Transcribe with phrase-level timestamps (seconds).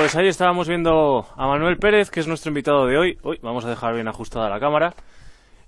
[0.00, 3.18] Pues ahí estábamos viendo a Manuel Pérez, que es nuestro invitado de hoy.
[3.22, 4.94] Uy, vamos a dejar bien ajustada la cámara.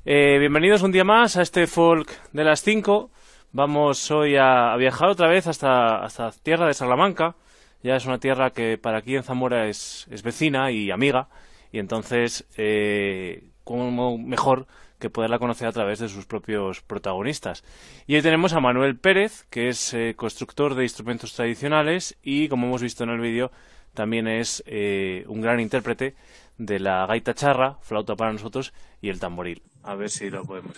[0.07, 3.11] Eh, bienvenidos un día más a este folk de las 5.
[3.53, 7.37] Vamos hoy a, viajar otra vez hasta, hasta tierra de Salamanca.
[7.83, 11.29] Ya es una tierra que para aquí en Zamora es, vecina y amiga.
[11.71, 14.67] Y entonces, eh, ¿cómo mejor
[14.99, 17.65] que poderla conocer a través de sus propios protagonistas.
[18.07, 22.69] Y hoy tenemos a Manuel Pérez, que es eh, constructor de instrumentos tradicionales y, como
[22.69, 23.51] hemos visto en el vídeo,
[23.95, 26.15] también es eh, un gran intérprete
[26.59, 29.63] de la gaita charra, flauta para nosotros, y el tamboril.
[29.83, 30.77] A ver si lo podemos.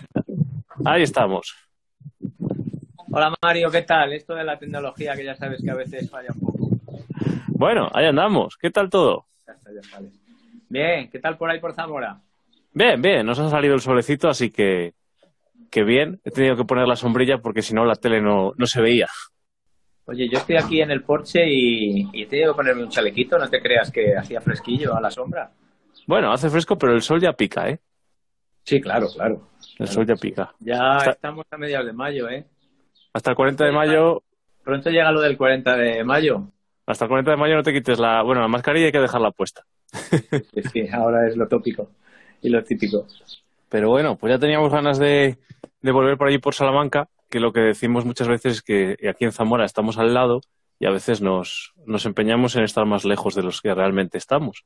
[0.85, 1.55] Ahí estamos.
[3.11, 4.13] Hola Mario, ¿qué tal?
[4.13, 6.71] Esto de la tecnología que ya sabes que a veces falla un poco.
[7.49, 8.57] Bueno, ahí andamos.
[8.57, 9.27] ¿Qué tal todo?
[10.69, 12.21] Bien, ¿qué tal por ahí por Zamora?
[12.73, 14.95] Bien, bien, nos ha salido el solecito, así que,
[15.71, 16.21] que bien.
[16.25, 19.07] He tenido que poner la sombrilla porque si no la tele no, no se veía.
[20.07, 23.39] Oye, yo estoy aquí en el porche y, y he tenido que ponerme un chalequito,
[23.39, 25.51] no te creas que hacía fresquillo a la sombra.
[26.07, 27.81] Bueno, hace fresco, pero el sol ya pica, ¿eh?
[28.65, 29.49] Sí, claro, claro.
[29.79, 30.55] El sol ya pica.
[30.61, 32.47] Ya estamos a mediados de mayo, ¿eh?
[33.13, 34.23] Hasta el 40 de mayo.
[34.63, 36.49] Pronto llega lo del 40 de mayo.
[36.87, 38.23] Hasta el 40 de mayo no te quites la.
[38.23, 39.65] Bueno, la mascarilla hay que dejarla puesta.
[40.53, 41.91] Es que ahora es lo tópico
[42.43, 43.07] y lo típico.
[43.69, 45.39] Pero bueno, pues ya teníamos ganas de,
[45.81, 49.25] de volver por allí por Salamanca que lo que decimos muchas veces es que aquí
[49.25, 50.41] en Zamora estamos al lado
[50.79, 54.65] y a veces nos, nos empeñamos en estar más lejos de los que realmente estamos.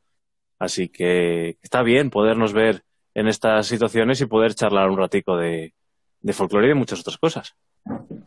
[0.58, 2.82] Así que está bien podernos ver
[3.14, 5.72] en estas situaciones y poder charlar un ratico de,
[6.20, 7.54] de folclore y de muchas otras cosas.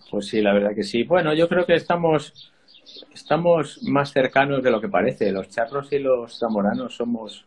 [0.09, 1.03] Pues sí, la verdad que sí.
[1.03, 2.52] Bueno, yo creo que estamos,
[3.13, 5.31] estamos más cercanos de lo que parece.
[5.31, 7.46] Los charros y los zamoranos somos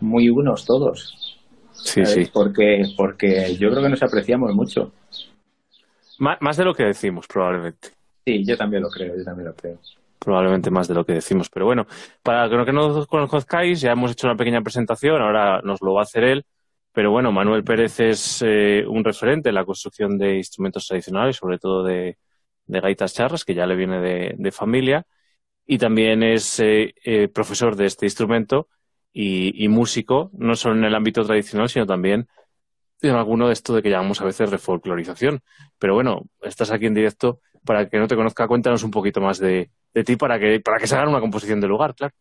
[0.00, 1.38] muy unos todos.
[1.74, 2.30] Sí, sí.
[2.32, 4.94] Porque, porque yo creo que nos apreciamos mucho.
[6.20, 7.88] Más de lo que decimos, probablemente.
[8.26, 9.78] Sí, yo también lo creo, yo también lo creo.
[10.18, 11.48] Probablemente más de lo que decimos.
[11.48, 11.86] Pero bueno,
[12.22, 16.00] para que no, nos conozcáis, ya hemos hecho una pequeña presentación, ahora nos lo va
[16.00, 16.44] a hacer él.
[16.92, 21.58] Pero bueno, Manuel Pérez es eh, un referente en la construcción de instrumentos tradicionales, sobre
[21.58, 22.18] todo de,
[22.66, 24.00] gaitas charras, que ya le viene
[24.36, 25.06] de, familia.
[25.66, 28.68] Y también es eh, eh, profesor de este instrumento
[29.10, 32.28] y, y, músico, no solo en el ámbito tradicional, sino también
[33.08, 35.40] en alguno de esto de que llamamos a veces refolclorización.
[35.78, 39.38] Pero bueno, estás aquí en directo para que no te conozca, cuéntanos un poquito más
[39.38, 39.70] de,
[40.04, 42.14] ti para que, para que se haga una composición de lugar, claro.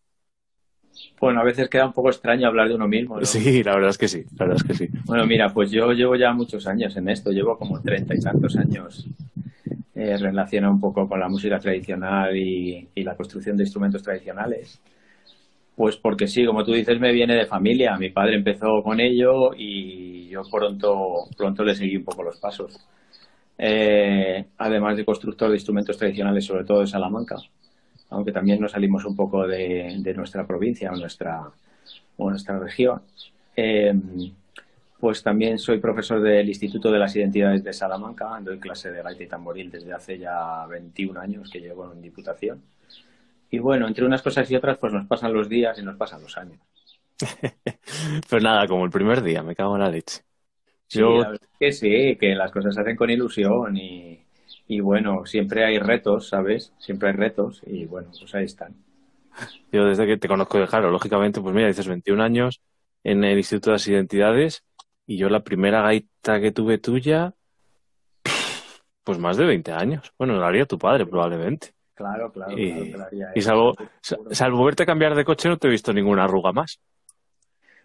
[1.20, 3.24] Bueno, a veces queda un poco extraño hablar de uno mismo.
[3.24, 4.90] Sí, la verdad es que sí, la verdad es que sí.
[5.06, 8.58] Bueno, mira, pues yo llevo ya muchos años en esto, llevo como treinta y tantos
[8.58, 9.08] años
[9.96, 14.82] eh, relacionado un poco con la música tradicional y, y, la construcción de instrumentos tradicionales.
[15.80, 17.96] Pues porque sí, como tú dices, me viene de familia.
[17.98, 22.78] Mi padre empezó con ello y yo pronto, pronto le seguí un poco los pasos.
[23.58, 27.38] Eh, además de constructor de instrumentos tradicionales, sobre todo de Salamanca,
[28.10, 31.50] aunque también nos salimos un poco de, nuestra provincia nuestra,
[32.18, 33.02] o nuestra región.
[33.56, 33.94] Eh,
[35.00, 39.24] pues también soy profesor del Instituto de las Identidades de Salamanca, doy clase de gaita
[39.24, 42.62] y tamboril desde hace ya 21 años que llevo en Diputación.
[43.52, 46.22] Y bueno, entre unas cosas y otras, pues nos pasan los días y nos pasan
[46.22, 46.60] los años.
[48.30, 50.22] pues nada, como el primer día, me cago en la leche.
[50.90, 51.22] Yo...
[51.22, 54.20] Sí, que sí, que las cosas se hacen con ilusión y,
[54.68, 56.74] y bueno, siempre hay retos, ¿sabes?
[56.80, 58.76] Siempre hay retos y bueno, pues ahí están.
[59.72, 62.62] Yo desde que te conozco de Jaro, lógicamente, pues mira, dices 21 años
[63.04, 64.64] en el Instituto de las Identidades
[65.06, 67.34] y yo la primera gaita que tuve tuya,
[69.04, 70.14] pues más de 20 años.
[70.18, 71.74] Bueno, la haría tu padre probablemente.
[72.00, 72.58] Claro, claro.
[72.58, 72.96] Y,
[73.36, 73.76] y salvo,
[74.32, 76.80] salvo verte cambiar de coche no te he visto ninguna arruga más.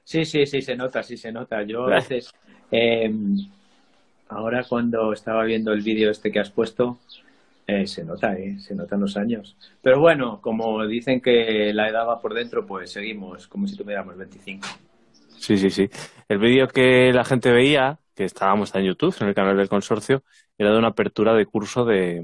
[0.05, 1.65] Sí, sí, sí, se nota, sí se nota.
[1.65, 2.31] Yo a veces,
[2.71, 3.37] em,
[4.29, 7.01] ahora cuando estaba viendo el vídeo este que has puesto,
[7.67, 9.57] eh, se nota, eh, se notan los años.
[9.83, 14.17] Pero bueno, como dicen que la edad va por dentro, pues seguimos como si tuviéramos
[14.17, 14.65] 25.
[15.39, 15.91] Sí, sí, sí.
[16.29, 20.23] El vídeo que la gente veía, que estábamos en YouTube, en el canal del consorcio,
[20.57, 22.23] era de una apertura de curso de,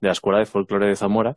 [0.00, 1.36] la Escuela de Folclore de Zamora,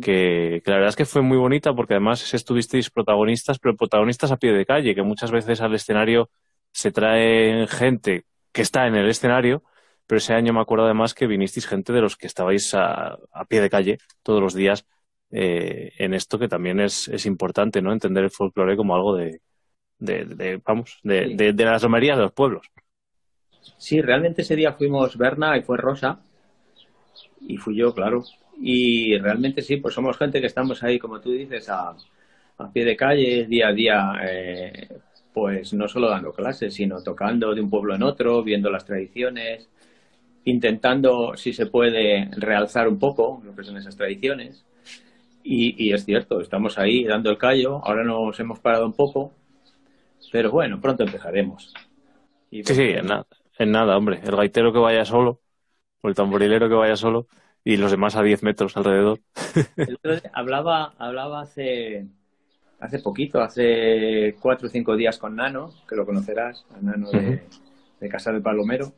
[0.00, 4.36] que, la verdad es que fue muy bonita porque además estuvisteis protagonistas, pero protagonistas a
[4.36, 6.30] pie de calle, que muchas veces al escenario
[6.72, 9.64] se trae gente que está en el escenario,
[10.06, 13.60] pero ese año me acuerdo además que vinisteis gente de los que estabais a, pie
[13.60, 14.86] de calle todos los días
[15.30, 17.92] eh, en esto que también es, es importante, ¿no?
[17.92, 19.40] Entender el folclore como algo de,
[19.98, 22.66] de, vamos, de, de, las romerías de los pueblos.
[23.78, 26.20] Sí, realmente ese día fuimos Berna y fue Rosa.
[27.46, 28.24] Y fui yo, claro.
[28.60, 31.94] Y realmente sí, pues somos gente que estamos ahí, como tú dices, a,
[32.58, 34.88] a pie de calle, día a día, eh,
[35.32, 39.68] pues no solo dando clases, sino tocando de un pueblo en otro, viendo las tradiciones,
[40.44, 44.64] intentando, si se puede, realzar un poco lo que son esas tradiciones.
[45.44, 49.32] Y, y, es cierto, estamos ahí dando el callo, ahora nos hemos parado un poco,
[50.30, 51.74] pero bueno, pronto empezaremos.
[52.50, 53.08] sí, sí, en,
[53.58, 54.20] en, nada, hombre.
[54.24, 55.40] El gaitero que vaya solo,
[56.02, 57.26] o el tamborilero que vaya solo,
[57.64, 59.20] y los demás a 10 metros alrededor.
[60.34, 62.06] hablaba, hablaba hace,
[62.80, 67.42] hace poquito, hace cuatro o cinco días con Nano, que lo conocerás, Nano de,
[68.00, 68.92] de Casa del Palomero,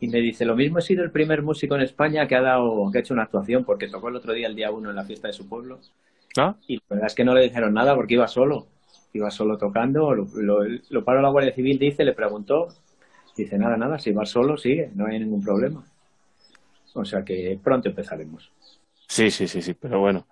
[0.00, 2.90] y me dice, lo mismo he sido el primer músico en España que ha dado,
[2.90, 5.04] que ha hecho una actuación, porque tocó el otro día, el día uno, en la
[5.04, 5.78] fiesta de su pueblo.
[6.38, 6.56] ¿Ah?
[6.66, 8.66] Y la verdad es que no le dijeron nada porque iba solo
[9.12, 10.26] iba solo tocando, lo,
[10.88, 12.68] lo, paró la Guardia Civil, dice, le preguntó,
[13.36, 15.84] dice, nada, nada, si va solo, sigue, no hay ningún problema.
[16.94, 18.50] O sea que pronto empezaremos.
[19.08, 20.26] Sí, sí, sí, sí, pero bueno.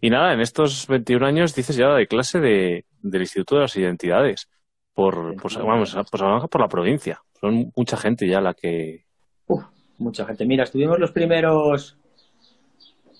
[0.00, 3.76] Y nada, en estos 21 años dices ya de clase de, del Instituto de las
[3.76, 4.48] Identidades,
[4.94, 7.22] por, pues, vamos, pues, por la provincia.
[7.40, 9.04] Son mucha gente ya la que...
[9.46, 9.64] Uf,
[9.98, 10.44] mucha gente.
[10.44, 11.96] Mira, estuvimos los primeros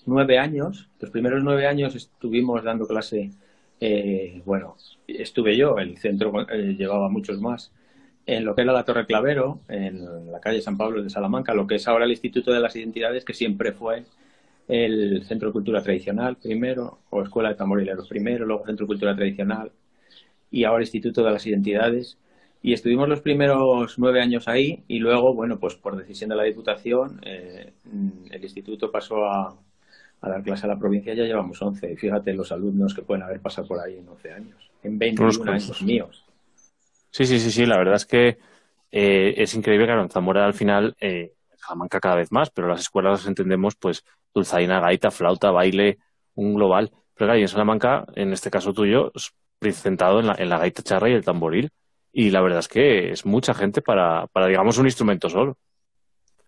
[0.05, 3.31] nueve años, los primeros nueve años estuvimos dando clase
[3.83, 4.77] eh, bueno,
[5.07, 7.73] estuve yo, el centro eh, llevaba muchos más,
[8.25, 11.67] en lo que era la Torre Clavero, en la calle San Pablo de Salamanca, lo
[11.67, 14.03] que es ahora el Instituto de las Identidades, que siempre fue
[14.67, 19.15] el Centro de Cultura Tradicional primero, o Escuela de Tamborileros primero, luego Centro de Cultura
[19.15, 19.71] Tradicional,
[20.49, 22.17] y ahora Instituto de las Identidades.
[22.63, 26.43] Y estuvimos los primeros nueve años ahí y luego, bueno, pues por decisión de la
[26.43, 27.73] Diputación, eh,
[28.29, 29.57] el instituto pasó a,
[30.21, 31.91] a dar clase a la provincia ya llevamos 11.
[31.91, 35.51] Y fíjate los alumnos que pueden haber pasado por ahí en 11 años, en 21
[35.51, 36.23] años míos.
[37.11, 38.37] Sí, sí, sí, sí, la verdad es que
[38.91, 42.81] eh, es increíble, que en Zamora al final, eh, Salamanca cada vez más, pero las
[42.81, 44.03] escuelas las entendemos, pues,
[44.33, 45.99] dulzaina, gaita, flauta, baile,
[46.35, 46.91] un global.
[47.13, 49.33] Pero claro, y en Salamanca, en este caso tuyo, es
[49.75, 51.69] centrado en la, en la gaita charra y el tamboril.
[52.13, 55.57] Y la verdad es que es mucha gente para, para digamos, un instrumento solo.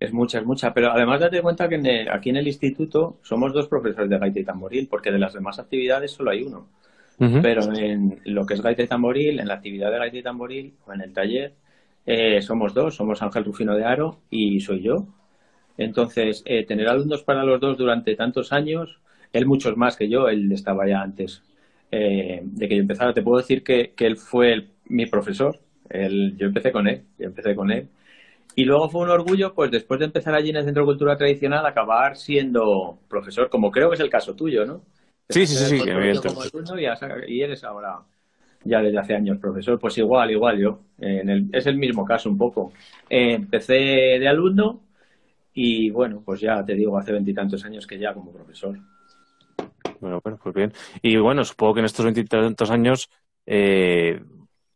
[0.00, 0.74] Es mucha, es mucha.
[0.74, 4.44] Pero además date cuenta que aquí en el instituto somos dos profesores de gaita y
[4.44, 6.68] tamboril, porque de las demás actividades solo hay uno.
[7.18, 10.74] Pero en lo que es gaita y tamboril, en la actividad de gaita y tamboril
[10.86, 11.54] o en el taller,
[12.06, 12.96] eh, somos dos.
[12.96, 15.06] Somos Ángel Rufino de Aro y soy yo.
[15.78, 19.00] Entonces, eh, tener alumnos para los dos durante tantos años,
[19.32, 21.42] él muchos más que yo, él estaba ya antes
[21.90, 23.14] eh, de que yo empezara.
[23.14, 25.60] Te puedo decir que, que él fue mi profesor.
[25.90, 27.88] yo empecé con él, yo empecé con él
[28.56, 31.16] y luego fue un orgullo, pues después de empezar allí en el Centro de Cultura
[31.16, 34.82] Tradicional, acabar siendo profesor, como creo que es el caso tuyo, ¿no?
[35.28, 35.84] Sí, sí, sí, sí,
[37.28, 37.98] y, eres ahora,
[38.62, 39.78] ya desde hace años, profesor.
[39.78, 40.80] Pues igual, igual yo.
[40.98, 42.72] es el mismo caso un poco.
[43.08, 44.82] Eh, empecé de alumno
[45.54, 48.78] y bueno, pues ya te digo, hace veintitantos años que ya como profesor.
[50.00, 50.72] Bueno, bueno, pues bien.
[51.00, 53.08] Y bueno, supongo que en estos 23 años
[53.46, 54.22] eh,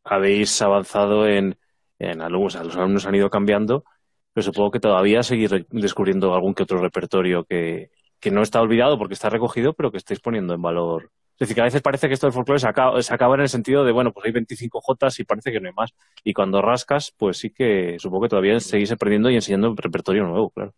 [0.04, 1.58] habéis avanzado en,
[1.98, 3.84] en alumnos, los alumnos han ido cambiando,
[4.32, 7.90] pero supongo que todavía seguís descubriendo algún que otro repertorio que,
[8.20, 11.10] que no está olvidado porque está recogido, pero que estáis poniendo en valor.
[11.34, 13.42] Es decir, que a veces parece que esto del folclore se acaba, se acaba en
[13.42, 15.94] el sentido de, bueno, pues hay 25 Jotas y parece que no hay más.
[16.24, 20.50] Y cuando rascas, pues sí que supongo que todavía seguís aprendiendo y enseñando repertorio nuevo,
[20.50, 20.74] claro.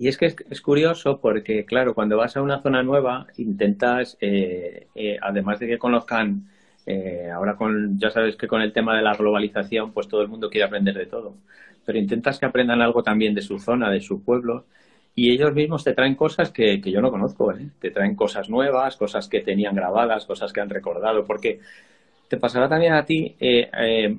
[0.00, 4.88] Y es que es, curioso porque, claro, cuando vas a una zona nueva, intentas, eh,
[4.94, 6.48] eh, además de que conozcan,
[6.86, 10.28] eh, ahora con, ya sabes que con el tema de la globalización, pues todo el
[10.28, 11.36] mundo quiere aprender de todo,
[11.84, 14.64] pero intentas que aprendan algo también de su zona, de su pueblo,
[15.14, 17.68] y ellos mismos te traen cosas que, que yo no conozco, ¿eh?
[17.80, 21.60] te traen cosas nuevas, cosas que tenían grabadas, cosas que han recordado, porque
[22.28, 24.18] te pasará también a ti, eh, eh,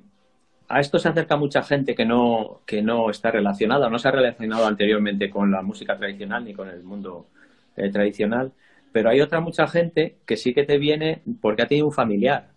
[0.67, 4.12] a esto se acerca mucha gente que no, que no está relacionada, no se ha
[4.12, 7.27] relacionado anteriormente con la música tradicional ni con el mundo
[7.75, 8.51] tradicional,
[8.91, 12.50] pero hay otra mucha gente que sí que te viene porque ha tenido un familiar,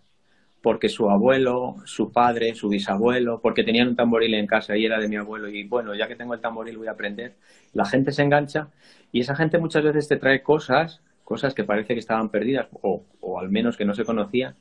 [0.65, 4.99] porque su abuelo, su padre, su bisabuelo, porque tenían un tamboril en casa y era
[4.99, 7.35] de mi abuelo y bueno, ya que tengo el tamboril voy a aprender.
[7.73, 8.69] La gente se engancha
[9.11, 13.03] y esa gente muchas veces te trae cosas, cosas que parece que estaban perdidas o,
[13.21, 14.55] o al menos que no se conocían.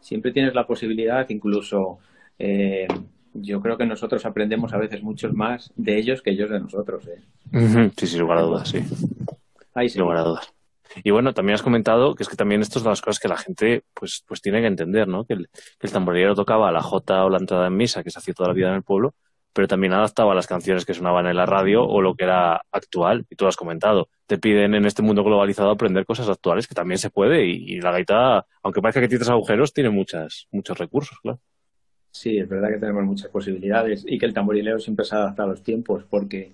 [0.00, 1.98] Siempre tienes la posibilidad, incluso
[2.38, 2.88] eh,
[3.34, 7.06] yo creo que nosotros aprendemos a veces mucho más de ellos que ellos de nosotros.
[7.06, 7.90] ¿eh?
[7.98, 8.78] Sí, sin lugar a dudas, sí.
[9.74, 9.92] Ahí sí.
[9.92, 10.54] Sin lugar a dudas.
[11.02, 13.28] Y bueno, también has comentado que es que también esto es de las cosas que
[13.28, 15.24] la gente pues, pues tiene que entender, ¿no?
[15.24, 18.18] Que el, que el tamborilero tocaba la jota o la entrada en misa, que se
[18.18, 19.14] hacía toda la vida en el pueblo,
[19.52, 23.26] pero también adaptaba las canciones que sonaban en la radio o lo que era actual.
[23.30, 24.08] Y tú lo has comentado.
[24.26, 27.44] Te piden en este mundo globalizado aprender cosas actuales, que también se puede.
[27.46, 31.40] Y, la gaita, aunque parezca que tiene agujeros, tiene muchas, muchos recursos, claro.
[32.12, 35.46] Sí, es verdad que tenemos muchas posibilidades y que el tamborilero siempre se adapta a
[35.46, 36.52] los tiempos, porque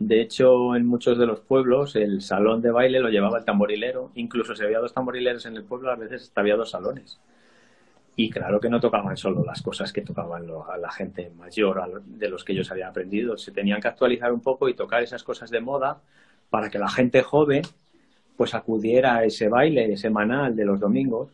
[0.00, 4.10] de hecho, en muchos de los pueblos el salón de baile lo llevaba el tamborilero.
[4.14, 7.20] Incluso si había dos tamborileros en el pueblo, a veces había dos salones.
[8.16, 12.30] Y claro que no tocaban solo las cosas que tocaban a la gente mayor, de
[12.30, 13.36] los que ellos habían aprendido.
[13.36, 16.00] Se tenían que actualizar un poco y tocar esas cosas de moda
[16.48, 17.62] para que la gente joven
[18.38, 21.28] pues acudiera a ese baile semanal de los domingos.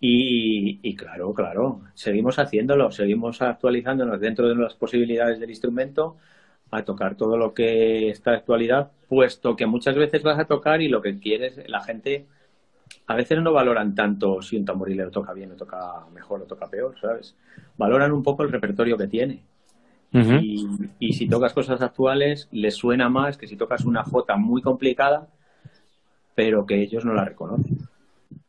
[0.00, 6.16] Y, y, claro, claro, seguimos haciéndolo, seguimos actualizándonos dentro de las posibilidades del instrumento
[6.74, 10.82] a tocar todo lo que está de actualidad, puesto que muchas veces vas a tocar
[10.82, 12.26] y lo que quieres, la gente
[13.06, 16.68] a veces no valoran tanto si un tamborilero toca bien o toca mejor o toca
[16.68, 17.36] peor, ¿sabes?
[17.76, 19.42] Valoran un poco el repertorio que tiene.
[20.12, 20.66] y,
[21.00, 25.26] y, si tocas cosas actuales, les suena más que si tocas una jota muy complicada,
[26.36, 27.78] pero que ellos no la reconocen.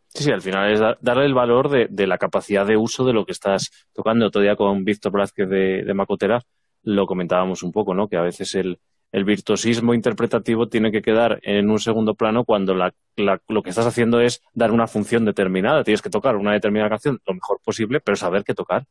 [0.09, 3.25] Sí, sí, al final es darle el valor de, la capacidad de uso de lo
[3.25, 4.27] que estás tocando.
[4.27, 6.41] Otro día con Víctor Blázquez de, de Macotera
[6.85, 8.07] lo comentábamos un poco, ¿no?
[8.07, 8.79] Que a veces el,
[9.11, 13.85] el virtuosismo interpretativo tiene que quedar en un segundo plano cuando la, lo que estás
[13.85, 15.83] haciendo es dar una función determinada.
[15.83, 18.85] Tienes que tocar una determinada canción lo mejor posible, pero saber qué tocar.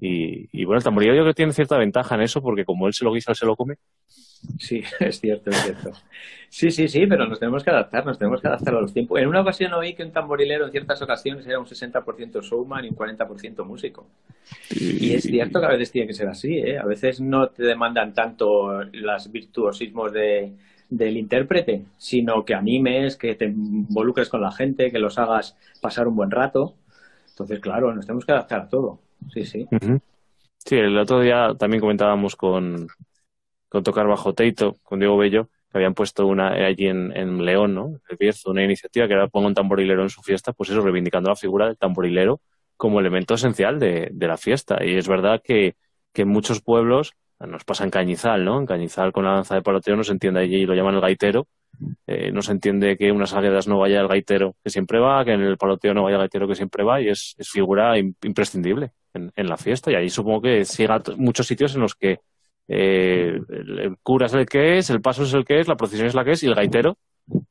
[0.00, 2.86] Y, y bueno, el tamborilero yo creo que tiene cierta ventaja en eso, porque como
[2.86, 3.76] él se lo guisa, él se lo come.
[4.58, 5.92] Sí, es cierto, es cierto.
[6.48, 9.20] Sí, sí, sí, pero nos tenemos que adaptar, nos tenemos que adaptar a los tiempos.
[9.20, 12.88] En una ocasión oí que un tamborilero en ciertas ocasiones era un 60% showman y
[12.90, 14.06] un 40% músico.
[14.70, 16.78] Y es cierto que a veces tiene que ser así, ¿eh?
[16.78, 20.52] A veces no te demandan tanto los virtuosismos de,
[20.88, 26.06] del intérprete, sino que animes, que te involucres con la gente, que los hagas pasar
[26.06, 26.74] un buen rato.
[27.30, 29.00] Entonces, claro, nos tenemos que adaptar a todo.
[29.32, 29.66] Sí, sí.
[30.58, 32.86] Sí, el otro día también comentábamos con,
[33.74, 37.98] con Tocar Bajo Teito, con Diego Bello, que habían puesto una allí en, León, ¿no?
[38.08, 41.34] El una iniciativa que era ponga un tamborilero en su fiesta, pues eso, reivindicando la
[41.34, 42.40] figura del tamborilero
[42.76, 44.78] como elemento esencial de, de la fiesta.
[44.80, 45.74] Y es verdad que,
[46.12, 48.60] que en muchos pueblos, nos pasa en Cañizal, ¿no?
[48.60, 51.48] En Cañizal con la danza de paloteo no se entiende allí, lo llaman el gaitero,
[52.06, 55.24] eh, no se entiende que en unas águedas no vaya el gaitero que siempre va,
[55.24, 58.92] que en el paloteo no vaya el gaitero que siempre va, y es, figura imprescindible
[59.12, 59.90] en, la fiesta.
[59.90, 62.20] Y ahí supongo que llega muchos sitios en los que
[62.68, 66.06] eh, el, cura es el que es, el paso es el que es, la procesión
[66.06, 66.96] es la que es y el gaitero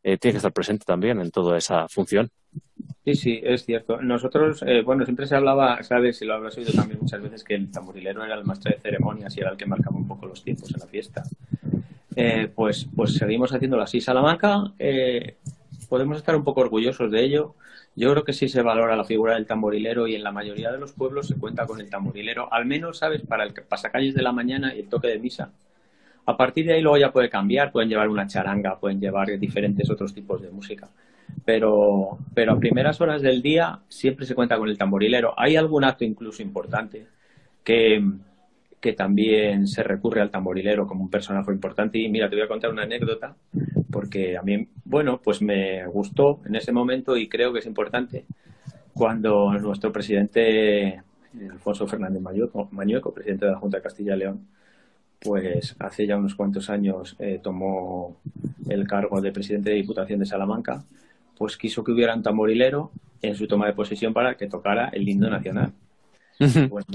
[0.04, 2.30] eh, tiene que estar presente también en toda esa función.
[3.06, 4.02] Sí, sí, es cierto.
[4.02, 7.56] Nosotros, eh, bueno, siempre se hablaba, sabes, y lo habrás oído también muchas veces, que
[7.56, 10.44] el tamborilero era el maestro de ceremonias y era el que marcaba un poco los
[10.44, 11.24] tiempos en la fiesta.
[12.56, 14.00] pues, pues seguimos haciéndolo así.
[14.00, 14.72] Salamanca,
[15.90, 17.56] podemos estar un poco orgullosos de ello.
[17.96, 20.80] Yo creo que sí se valora la figura del tamborilero y en la mayoría de
[20.80, 24.32] los pueblos se cuenta con el tamborilero, al menos, ¿sabes?, para el pasacalles de la
[24.32, 25.52] mañana y el toque de misa.
[26.26, 29.90] A partir de ahí luego ya puede cambiar, pueden llevar una charanga, pueden llevar diferentes
[29.90, 30.90] otros tipos de música.
[31.46, 35.34] Pero, pero a primeras horas del día siempre se cuenta con el tamborilero.
[35.38, 37.06] Hay algún acto incluso importante
[37.64, 38.02] que,
[38.80, 42.00] que también se recurre al tamborilero como un personaje importante.
[42.00, 43.36] Y mira, te voy a contar una anécdota
[43.94, 48.26] porque a mí, bueno, pues me gustó en ese momento y creo que es importante
[48.94, 51.02] cuando nuestro presidente
[51.52, 52.22] Alfonso Fernández
[52.72, 54.48] Mañueco, presidente de la Junta de Castilla y León,
[55.20, 58.18] pues hace ya unos cuantos años eh, tomó
[58.68, 60.84] el cargo de presidente de Diputación de Salamanca,
[61.38, 65.08] pues quiso que hubiera un tamborilero en su toma de posesión para que tocara el
[65.08, 65.72] himno nacional.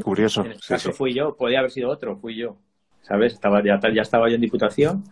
[0.03, 0.45] Curioso.
[0.45, 2.57] En este caso fui yo, podía haber sido otro, fui yo.
[3.03, 3.33] ¿Sabes?
[3.33, 5.05] Estaba, ya, ya estaba yo en Diputación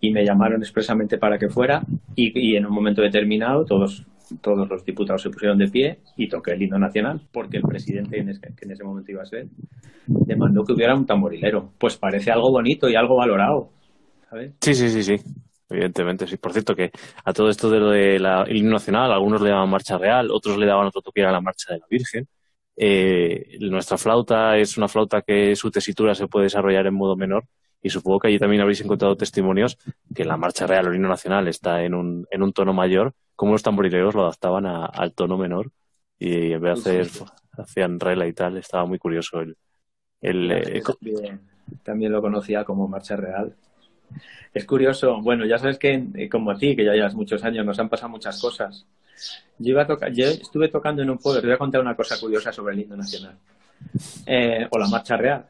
[0.00, 1.82] y me llamaron expresamente para que fuera
[2.14, 4.06] y, en un momento determinado todos
[4.42, 8.18] todos los diputados se pusieron de pie y toqué el himno nacional porque el presidente,
[8.18, 9.46] en ese, que en ese momento iba a ser,
[10.06, 11.72] demandó que hubiera un tamborilero.
[11.78, 13.70] Pues parece algo bonito y algo valorado.
[14.60, 15.16] Sí, sí, sí, sí.
[15.70, 16.36] Evidentemente, sí.
[16.36, 16.90] Por cierto, que
[17.24, 20.66] a todo esto de lo del himno nacional, algunos le daban marcha real, otros le
[20.66, 22.28] daban otro toque a la marcha de la Virgen.
[22.76, 27.44] Eh, nuestra flauta es una flauta que su tesitura se puede desarrollar en modo menor
[27.82, 29.78] y supongo que allí también habréis encontrado testimonios
[30.14, 33.14] que la marcha real o el himno nacional está en un, en un tono mayor
[33.38, 35.70] cómo los tamborileros lo adaptaban al tono menor
[36.18, 39.56] y en vez de hacer, hacían rela y tal, estaba muy curioso el...
[40.20, 40.82] el eh,
[41.84, 43.54] también, lo conocía como marcha real.
[44.52, 47.64] Es curioso, bueno, ya sabes que eh, como a ti, que ya llevas muchos años,
[47.64, 48.84] nos han pasado muchas cosas.
[49.58, 51.94] Yo, iba a tocar, yo estuve tocando en un pueblo, te voy a contar una
[51.94, 53.38] cosa curiosa sobre el himno nacional,
[54.26, 55.46] eh, o la marcha real.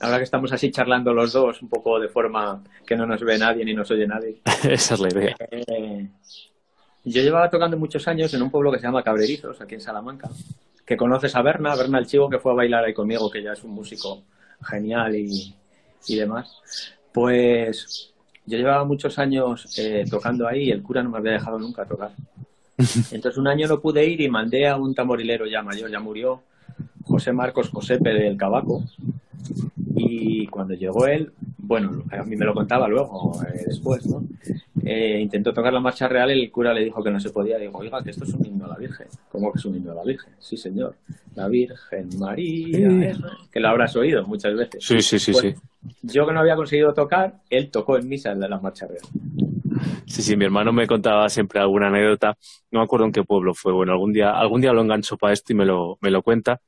[0.00, 3.38] Ahora que estamos así charlando los dos, un poco de forma que no nos ve
[3.38, 4.40] nadie ni nos oye nadie.
[4.68, 5.36] Esa es la idea.
[7.04, 10.30] Yo llevaba tocando muchos años en un pueblo que se llama Cabrerizos, aquí en Salamanca,
[10.86, 13.52] que conoces a Berna, Berna el Chivo, que fue a bailar ahí conmigo, que ya
[13.52, 14.22] es un músico
[14.62, 15.54] genial y,
[16.08, 16.62] demás.
[17.12, 18.12] Pues
[18.46, 21.84] yo llevaba muchos años eh, tocando ahí y el cura no me había dejado nunca
[21.84, 22.12] tocar.
[23.12, 26.42] Entonces un año no pude ir y mandé a un tamborilero ya mayor, ya murió,
[27.04, 28.84] José Marcos Josepe del Cabaco.
[29.96, 34.24] Y cuando llegó él, bueno, a mí me lo contaba luego, eh, después, ¿no?
[34.84, 37.58] Eh, intentó tocar la marcha real y el cura le dijo que no se podía.
[37.58, 39.06] Digo, oiga, que esto es un himno a la Virgen.
[39.30, 40.34] ¿Cómo que es un himno a la Virgen?
[40.38, 40.96] Sí, señor.
[41.34, 43.16] La Virgen María.
[43.50, 44.84] Que lo habrás oído muchas veces.
[44.84, 45.54] Sí, sí, sí, pues, sí.
[46.02, 49.02] Yo que no había conseguido tocar, él tocó en misa el de la marcha real.
[50.06, 52.36] Sí, sí, mi hermano me contaba siempre alguna anécdota.
[52.70, 53.72] No me acuerdo en qué pueblo fue.
[53.72, 56.60] Bueno, algún día, algún día lo engancho para esto y me lo, me lo cuenta.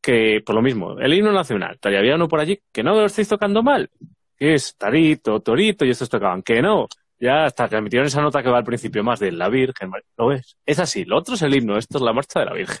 [0.00, 3.04] Que por lo mismo, el himno nacional, todavía había uno por allí que no lo
[3.04, 3.88] estáis tocando mal.
[4.36, 6.42] Que es tarito, torito y estos tocaban.
[6.42, 6.88] Que no,
[7.20, 9.92] ya hasta que esa nota que va al principio más de la Virgen.
[10.18, 10.56] ¿Lo ves?
[10.66, 12.78] Es así, lo otro es el himno, esto es la marcha de la Virgen.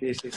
[0.00, 0.30] Sí, sí.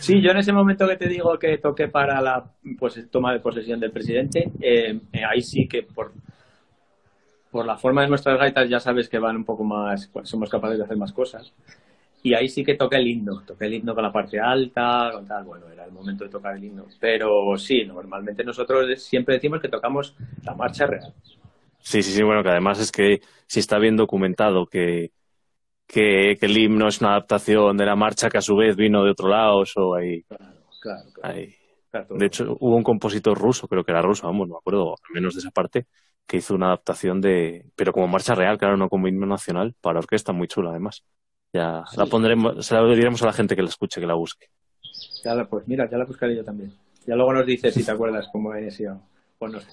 [0.00, 2.44] Sí, yo en ese momento que te digo que toqué para la
[2.78, 6.12] pues, toma de posesión del presidente, eh, eh, ahí sí que por,
[7.50, 10.50] por la forma de nuestras gaitas ya sabes que van un poco más, pues, somos
[10.50, 11.52] capaces de hacer más cosas.
[12.22, 15.26] Y ahí sí que toqué el himno, toqué el himno con la parte alta, con
[15.26, 16.86] tal, bueno, era el momento de tocar el himno.
[16.98, 21.14] Pero sí, normalmente nosotros siempre decimos que tocamos la marcha real.
[21.78, 25.12] Sí, sí, sí, bueno, que además es que si está bien documentado que,
[25.86, 29.12] que, el himno es una adaptación de la marcha que a su vez vino de
[29.12, 30.22] otro lado, o ahí.
[30.80, 31.10] Claro,
[31.90, 32.16] claro.
[32.16, 35.14] de hecho, hubo un compositor ruso, creo que era ruso, vamos, no me acuerdo, al
[35.14, 35.86] menos de esa parte,
[36.28, 37.66] que hizo una adaptación de.
[37.74, 41.02] Pero como marcha real, claro, no como himno nacional, para orquesta, muy chula además.
[41.52, 44.48] Ya la pondremos, se la diremos a la gente que la escuche, que la busque.
[45.24, 46.72] Ya pues mira, ya la buscaré yo también.
[47.06, 49.00] Ya luego nos dices si te acuerdas cómo es sido.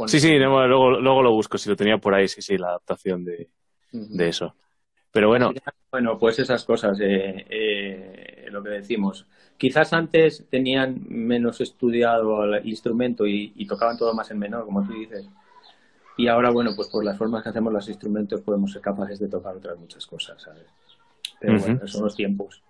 [0.08, 3.26] Sí, sí, luego, luego lo busco, si lo tenía por ahí, sí, sí, la adaptación
[3.26, 3.50] de,
[3.92, 4.56] de eso.
[5.12, 5.54] Pero bueno.
[5.92, 9.26] Bueno, pues esas cosas, eh, eh, lo que decimos.
[9.58, 14.94] Quizás antes tenían menos estudiado el instrumento y, tocaban todo más en menor, como tú
[14.94, 15.26] dices.
[16.18, 19.28] Y ahora, bueno, pues por las formas que hacemos los instrumentos podemos ser capaces de
[19.28, 20.66] tocar otras muchas cosas, ¿sabes?
[21.40, 22.62] Pero bueno, son los tiempos.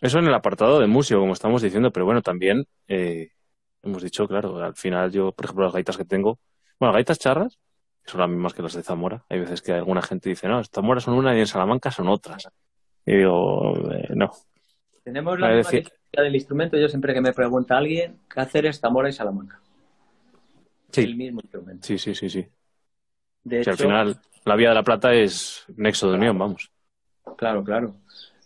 [0.00, 3.30] Eso en el apartado de músico, como estamos diciendo, pero bueno, también eh,
[3.82, 6.38] hemos dicho, claro, al final yo, por ejemplo, las gaitas que tengo,
[6.78, 7.58] bueno, gaitas charras,
[8.04, 9.24] son las mismas que las de Zamora.
[9.28, 12.48] Hay veces que alguna gente dice, no, Zamora son una y en Salamanca son otras.
[13.06, 14.32] Y digo, eh, no.
[15.04, 15.80] Tenemos la misma
[16.12, 16.76] del instrumento.
[16.76, 19.60] Yo siempre que me pregunta alguien, ¿qué hacer es Zamora y Salamanca?
[20.92, 21.00] Sí.
[21.02, 21.86] El mismo instrumento.
[21.86, 22.46] Sí, sí, sí, sí.
[23.44, 26.70] De al final, la Vía de la Plata es nexo de unión, vamos.
[27.36, 27.96] Claro, claro.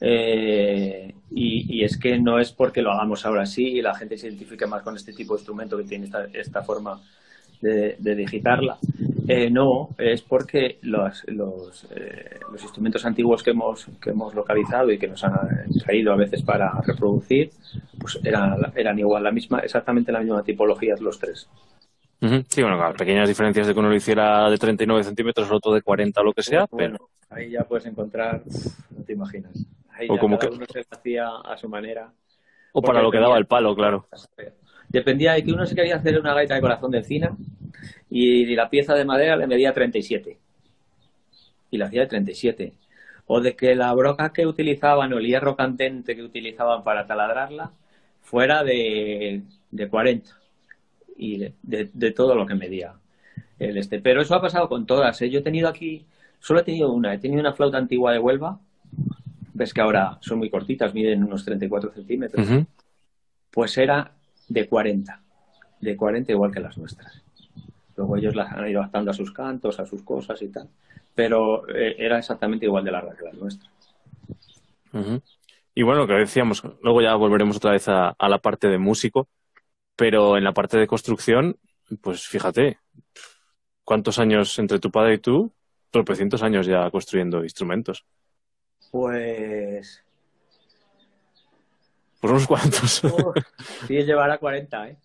[0.00, 4.28] Eh, y, es que no es porque lo hagamos ahora así y la gente se
[4.28, 7.00] identifique más con este tipo de instrumento que tiene esta, esta forma
[7.60, 8.78] de, digitarla.
[9.28, 14.92] Eh, no, es porque los, los, eh, los, instrumentos antiguos que hemos, que hemos localizado
[14.92, 17.50] y que nos han traído a veces para reproducir,
[17.98, 21.48] pues eran, eran igual, la misma, exactamente la misma tipología los tres.
[22.20, 26.20] Sí, bueno, pequeñas diferencias de que uno lo hiciera de 39 centímetros, otro de 40
[26.20, 27.10] o lo que sea, pero...
[27.28, 28.42] Ahí ya puedes encontrar,
[28.96, 29.66] no te imaginas
[30.08, 32.12] o como que uno se hacía a su manera.
[32.72, 34.08] O para lo que daba el palo, claro.
[34.88, 37.36] Dependía de que uno se quería hacer una gaita de corazón de encina,
[38.10, 40.38] y la pieza de madera le medía 37.
[41.70, 42.72] Y la hacía de 37.
[43.26, 47.72] O de que la broca que utilizaban o el hierro candente que utilizaban para taladrarla
[48.22, 50.30] fuera de, de 40.
[51.16, 51.54] Y de,
[51.92, 52.94] de, todo lo que medía
[53.58, 54.00] el este.
[54.00, 55.20] Pero eso ha pasado con todas.
[55.22, 55.30] ¿eh?
[55.30, 56.06] Yo he tenido aquí,
[56.40, 57.14] solo he tenido una.
[57.14, 58.58] He tenido una flauta antigua de Huelva.
[59.54, 62.46] Ves que ahora son muy cortitas, miden unos 34 centímetros.
[63.50, 64.12] Pues era
[64.48, 65.22] de 40.
[65.80, 67.22] De 40 igual que las nuestras.
[67.96, 70.68] Luego ellos las han ido adaptando a sus cantos, a sus cosas y tal.
[71.14, 73.72] Pero eh, era exactamente igual de larga que las nuestras.
[75.74, 79.28] Y bueno, lo que decíamos, luego ya volveremos otra vez a, la parte de músico,
[79.96, 81.56] pero en la parte de construcción,
[82.00, 82.78] pues fíjate,
[83.82, 85.52] ¿cuántos años entre tu padre y tú?
[85.90, 88.04] Tropecientos años ya construyendo instrumentos.
[88.90, 90.04] Pues.
[92.20, 93.02] Por unos cuantos.
[93.86, 94.96] sí, llevará 40, ¿eh?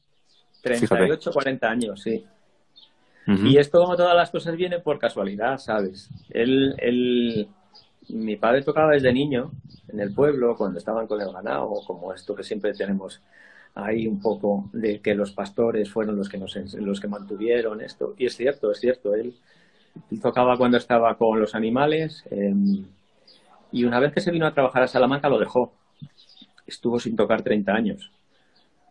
[0.61, 2.25] 38, 40 años, sí.
[3.27, 6.09] Y esto, como todas las cosas, viene por casualidad, ¿sabes?
[6.31, 7.47] Él,
[8.09, 9.51] mi padre tocaba desde niño
[9.87, 13.21] en el pueblo, cuando estaban con el ganado, como esto que siempre tenemos
[13.75, 18.15] ahí un poco de que los pastores fueron los que los que mantuvieron esto.
[18.17, 19.33] Y es cierto, es cierto, él,
[20.21, 22.85] tocaba cuando estaba con los animales em,
[23.71, 25.73] y una vez que se vino a trabajar a Salamanca lo dejó.
[26.65, 28.11] Estuvo sin tocar 30 años.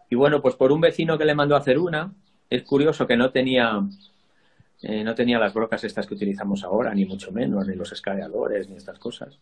[0.08, 2.12] Y bueno, pues por un vecino que le mandó a hacer una,
[2.50, 3.80] es curioso que no tenía
[4.82, 8.68] eh, no tenía las brocas estas que utilizamos ahora, ni mucho menos, ni los escaladores,
[8.68, 9.38] ni estas cosas.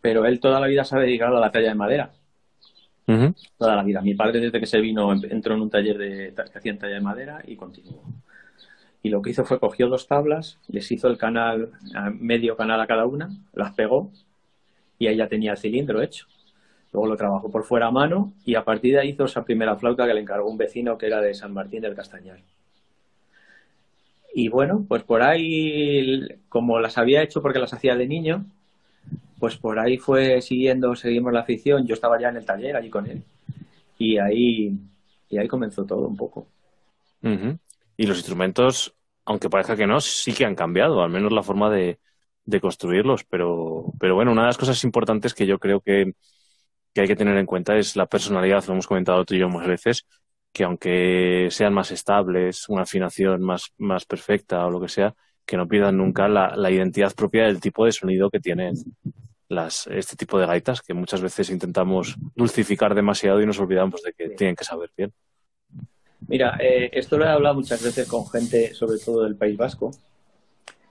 [0.00, 2.12] Pero él toda la vida se ha dedicado a la talla de madera.
[3.06, 4.00] Toda la vida.
[4.00, 7.00] Mi padre desde que se vino entró en un taller de, que hacían talla de
[7.00, 8.02] madera y continuó.
[9.02, 11.72] Y lo que hizo fue cogió dos tablas, les hizo el canal,
[12.18, 14.10] medio canal a cada una, las pegó
[14.98, 16.26] y ahí ya tenía el cilindro hecho.
[16.92, 19.76] Luego lo trabajó por fuera a mano y a partir de ahí hizo esa primera
[19.76, 22.38] flauta que le encargó un vecino que era de San Martín del Castañar.
[24.32, 28.46] Y bueno, pues por ahí, como las había hecho porque las hacía de niño,
[29.44, 31.86] pues por ahí fue siguiendo, seguimos la afición.
[31.86, 33.22] Yo estaba ya en el taller allí con él.
[33.98, 34.74] Y ahí,
[35.28, 36.46] y ahí comenzó todo un poco.
[37.20, 38.94] Y los instrumentos,
[39.26, 41.98] aunque parezca que no, sí que han cambiado, al menos la forma de,
[42.46, 43.24] de construirlos.
[43.24, 46.14] Pero, pero bueno, una de las cosas importantes que yo creo que,
[46.96, 49.68] hay que tener en cuenta es la personalidad, lo hemos comentado tú y yo muchas
[49.68, 50.06] veces,
[50.54, 55.58] que aunque sean más estables, una afinación más, más perfecta o lo que sea, que
[55.58, 58.74] no pierdan nunca la, la identidad propia del tipo de sonido que tienen
[59.54, 64.12] las, este tipo de gaitas, que muchas veces intentamos dulcificar demasiado y nos olvidamos de
[64.12, 65.12] que tienen que saber bien.
[66.26, 69.90] Mira, eh, esto lo he hablado muchas veces con gente, sobre todo del País Vasco,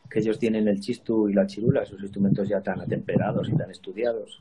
[0.10, 3.72] que ellos tienen el chistu y la chirula, esos instrumentos ya tan atemperados y tan
[3.72, 4.40] estudiados.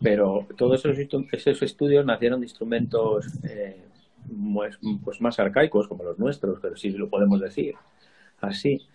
[0.00, 0.98] Pero todos esos,
[1.32, 3.82] esos estudios nacieron de instrumentos eh,
[5.04, 7.74] pues más arcaicos como los nuestros, pero sí lo podemos decir
[8.40, 8.86] así,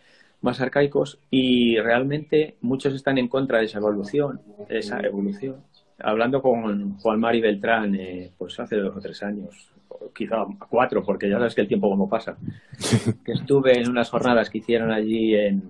[0.42, 5.58] más arcaicos y realmente muchos están en contra de esa evolución, esa evolución.
[6.00, 9.70] Hablando con Juan Mari Beltrán, eh, pues hace dos o tres años,
[10.16, 12.38] quizá cuatro, porque ya sabes que el tiempo como pasa,
[13.26, 15.62] que estuve en unas jornadas que hicieron allí en,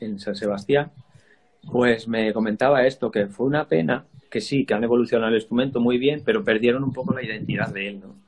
[0.00, 0.92] en San Sebastián,
[1.70, 5.80] pues me comentaba esto, que fue una pena, que sí, que han evolucionado el instrumento
[5.80, 8.23] muy bien, pero perdieron un poco la identidad de él, ¿no?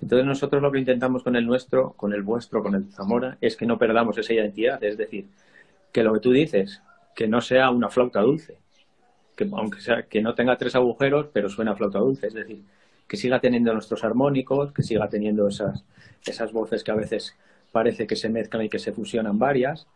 [0.00, 3.56] Entonces nosotros lo que intentamos con el nuestro, con el vuestro, con el Zamora, es
[3.56, 5.26] que no perdamos esa identidad, es decir,
[5.92, 6.82] que lo que tú dices,
[7.14, 8.58] que no sea una flauta dulce,
[9.34, 12.62] que aunque sea que no tenga tres agujeros, pero suena flauta dulce, es decir,
[13.08, 15.84] que siga teniendo nuestros armónicos, que siga teniendo esas,
[16.24, 17.34] esas voces que a veces
[17.72, 19.86] parece que se mezclan y que se fusionan varias,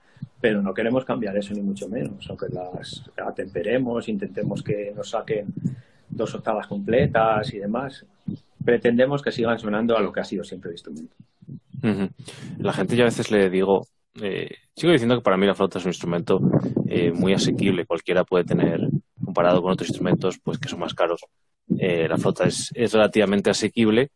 [0.41, 5.47] pero no queremos cambiar eso ni mucho menos, aunque las atemperemos, intentemos que nos saquen
[6.09, 8.05] dos octavas completas y demás,
[8.65, 11.17] pretendemos que sigan sonando a lo que ha sido siempre el instrumento.
[12.59, 13.87] La gente ya a veces le digo,
[14.21, 16.41] eh, sigo diciendo que para mí la flauta es un instrumento
[16.87, 18.81] eh, muy asequible, cualquiera puede tener,
[19.25, 21.21] comparado con otros instrumentos pues que son más caros,
[21.79, 24.11] eh, la flauta es, es relativamente asequible,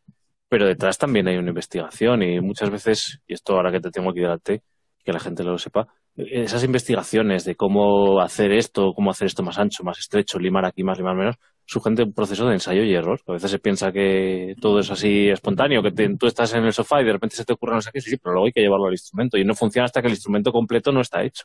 [0.49, 4.11] pero detrás también hay una investigación y muchas veces, y esto ahora que te tengo
[4.11, 4.63] aquí delante,
[5.03, 9.59] que la gente lo sepa, esas investigaciones de cómo hacer esto, cómo hacer esto más
[9.59, 13.21] ancho, más estrecho, limar aquí más, limar menos, surgen un proceso de ensayo y error.
[13.27, 17.01] A veces se piensa que todo es así espontáneo, que tú estás en el sofá
[17.01, 18.87] y de repente se te ocurre no sé qué, sí, pero luego hay que llevarlo
[18.87, 21.45] al instrumento y no funciona hasta que el instrumento completo no está hecho.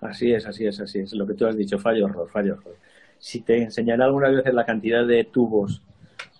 [0.00, 1.12] Así es, así es, así es.
[1.12, 2.76] Lo que tú has dicho, fallo, error, fallo, error.
[3.18, 5.82] Si te enseñaré algunas veces la cantidad de tubos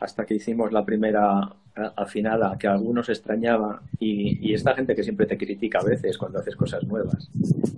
[0.01, 1.57] hasta que hicimos la primera
[1.97, 6.57] afinada que algunos extrañaba y, esta gente que siempre te critica a veces cuando haces
[6.57, 7.31] cosas nuevas,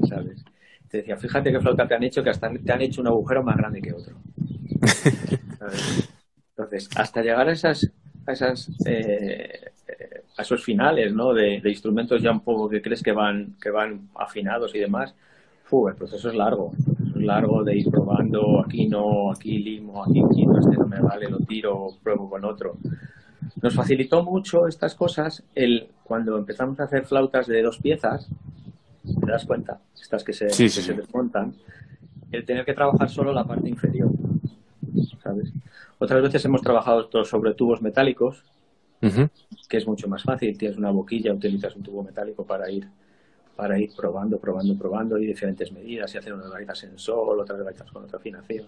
[0.08, 0.44] ¿sabes?
[0.88, 3.42] Te decía, fíjate qué flauta te han hecho que hasta te han hecho un agujero
[3.42, 4.16] más grande que otro.
[6.50, 7.90] Entonces, hasta llegar a esas,
[8.26, 9.72] a esas eh,
[10.36, 11.32] a esos finales, ¿no?
[11.32, 15.14] De, instrumentos ya un poco que crees que van, que van afinados y demás,
[15.88, 16.72] el proceso es largo,
[17.16, 21.30] es largo de ir probando, aquí no, aquí limo, aquí quito, este no me vale,
[21.30, 22.76] lo tiro, pruebo con otro.
[23.62, 28.28] Nos facilitó mucho estas cosas el cuando empezamos a hacer flautas de dos piezas,
[29.02, 29.80] ¿te das cuenta?
[29.98, 31.54] Estas que se, se desmontan,
[32.30, 34.10] el tener que trabajar solo la parte inferior,
[35.22, 35.52] ¿sabes?
[35.98, 38.44] Otras veces hemos trabajado sobre tubos metálicos,
[39.68, 40.56] que es mucho más fácil.
[40.56, 42.88] Tienes una boquilla, utilizas un tubo metálico para ir
[43.56, 47.62] para ir probando, probando, probando y diferentes medidas y hacer unas gaitas en sol, otras
[47.62, 48.66] gaitas con otra afinación.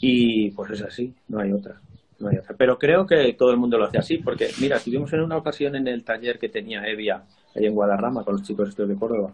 [0.00, 1.80] Y pues es así, no hay otra.
[2.18, 2.56] No hay otra.
[2.56, 5.76] Pero creo que todo el mundo lo hace así, porque mira, estuvimos en una ocasión
[5.76, 7.22] en el taller que tenía Evia
[7.54, 9.32] ahí en Guadarrama con los chicos estos de Córdoba,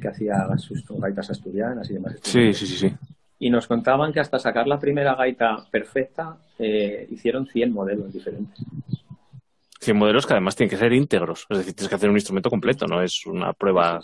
[0.00, 2.16] que hacía sus gaitas asturianas y demás.
[2.22, 2.94] Sí, sí, sí, sí.
[3.38, 8.64] Y nos contaban que hasta sacar la primera gaita perfecta eh, hicieron 100 modelos diferentes.
[9.80, 11.46] 100 modelos que además tienen que ser íntegros.
[11.48, 14.00] Es decir, tienes que hacer un instrumento completo, no es una prueba.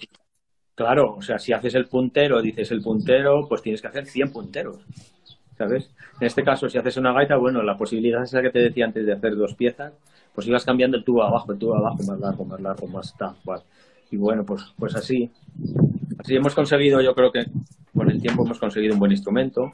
[0.74, 4.32] Claro, o sea, si haces el puntero, dices el puntero, pues tienes que hacer 100
[4.32, 4.78] punteros.
[5.58, 5.90] ¿Sabes?
[6.20, 8.86] En este caso, si haces una gaita, bueno, la posibilidad es la que te decía
[8.86, 9.92] antes de hacer dos piezas,
[10.34, 13.36] pues ibas cambiando el tubo abajo, el tubo abajo, más largo, más largo, más tal,
[13.44, 13.62] cual.
[14.10, 15.30] Y bueno, pues, pues así.
[16.24, 17.44] Así hemos conseguido, yo creo que
[17.94, 19.70] con el tiempo hemos conseguido un buen instrumento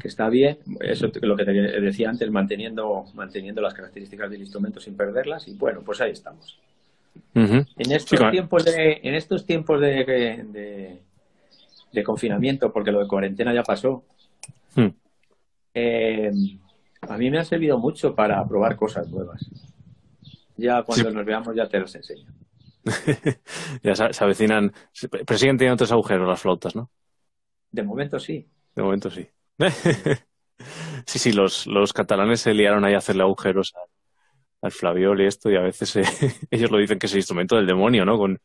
[0.00, 4.40] que está bien, eso es lo que te decía antes, manteniendo, manteniendo las características del
[4.40, 6.58] instrumento sin perderlas, y bueno, pues ahí estamos.
[7.34, 10.98] en, estos tiempos de, en estos tiempos de,
[11.92, 14.02] de, confinamiento, porque lo de cuarentena ya pasó,
[14.76, 14.86] hmm.
[15.74, 16.32] eh,
[17.02, 19.46] a mí me ha servido mucho para probar cosas nuevas.
[20.56, 22.39] Ya cuando nos veamos ya te las enseño.
[23.82, 24.72] ya se, avecinan,
[25.10, 26.90] pero siguen teniendo tres agujeros las flautas, ¿no?
[27.70, 28.48] De momento sí.
[28.74, 29.28] De momento sí.
[31.06, 33.74] sí, sí, los, los catalanes se liaron ahí a hacerle agujeros
[34.62, 36.04] al, flaviol y esto, y a veces eh,
[36.50, 38.18] ellos lo dicen que es el instrumento del demonio, ¿no?
[38.18, 38.40] Con,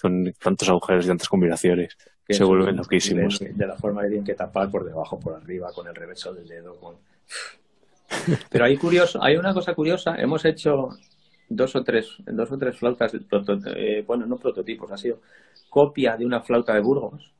[0.00, 1.96] con tantos agujeros y tantas combinaciones.
[2.28, 3.38] se vuelven loquísimos.
[3.38, 6.48] De, la forma que tienen que tapar por debajo, por arriba, con el reverso del
[6.48, 6.78] dedo.
[6.78, 6.96] Con...
[8.50, 10.90] Pero hay curioso, hay una cosa curiosa, hemos hecho
[11.48, 13.12] dos o tres, dos o tres flautas,
[13.76, 15.20] eh, bueno, no prototipos, ha sido
[15.68, 17.32] copia de una flauta de Burgos,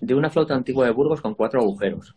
[0.00, 2.14] de una flauta antigua de Burgos con cuatro agujeros.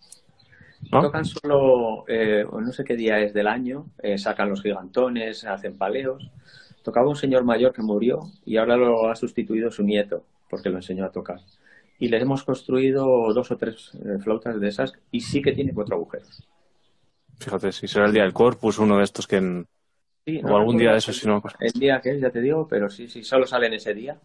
[0.92, 1.02] ¿Ah?
[1.02, 5.78] Tocan solo, eh, no sé qué día es del año, eh, sacan los gigantones, hacen
[5.78, 6.30] paleos.
[6.84, 10.78] Tocaba un señor mayor que murió y ahora lo ha sustituido su nieto, porque lo
[10.78, 11.40] enseñó a tocar.
[11.98, 15.74] Y le hemos construido dos o tres eh, flautas de esas y sí que tiene
[15.74, 16.48] cuatro agujeros.
[17.40, 19.68] Fíjate, si será el día del Corpus, uno de estos que en...
[20.44, 21.42] o algún día de esos, si no...
[21.60, 24.20] El día que es, ya te digo, pero sí, sí, solo sale en ese día.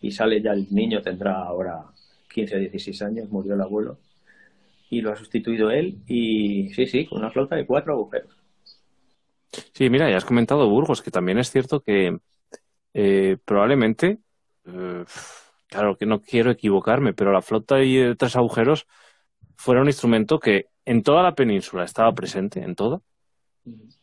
[0.00, 1.84] Y sale ya el niño, tendrá ahora
[2.32, 3.98] 15 o 16 años, murió el abuelo
[4.90, 8.30] y lo ha sustituido él y sí, sí, con una flauta de cuatro agujeros.
[9.74, 12.18] Sí, mira, ya has comentado Burgos, que también es cierto que
[12.94, 14.18] eh, probablemente,
[14.66, 15.04] eh,
[15.66, 18.86] claro que no quiero equivocarme, pero la flauta de tres agujeros
[19.56, 23.00] fuera un instrumento que en toda la península estaba presente, en toda,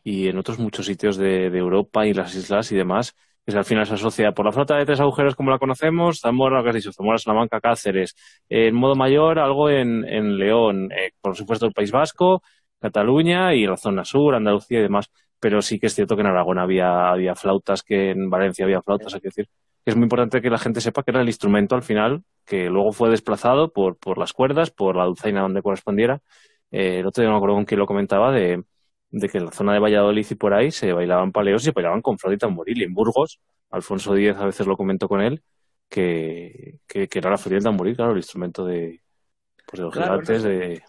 [0.03, 3.85] y en otros muchos sitios de Europa y las islas y demás, que al final
[3.85, 6.75] se asocia por la flota de tres agujeros como la conocemos, Zamora, lo que has
[6.75, 8.15] dicho, Zamora, Salamanca, Cáceres,
[8.49, 12.41] en modo mayor algo en, León, eh, por supuesto el País Vasco,
[12.79, 16.27] Cataluña y la zona sur, Andalucía y demás, pero sí que es cierto que en
[16.27, 19.47] Aragón había, había flautas, que en Valencia había flautas, hay que decir.
[19.85, 22.91] Es muy importante que la gente sepa que era el instrumento al final, que luego
[22.91, 26.21] fue desplazado por, por las cuerdas, por la dulzaina donde correspondiera.
[26.71, 28.63] Eh, el otro día me acuerdo con quién lo comentaba, de,
[29.11, 31.71] de que en la zona de Valladolid y por ahí se bailaban paleos y se
[31.71, 32.81] bailaban con flauta y tamboril.
[32.81, 33.39] Y en Burgos,
[33.71, 35.41] Alfonso Díez a veces lo comentó con él,
[35.89, 39.01] que, que, era la flauta y el tamboril, claro, el instrumento de,
[39.65, 40.83] pues, de los gigantes, de,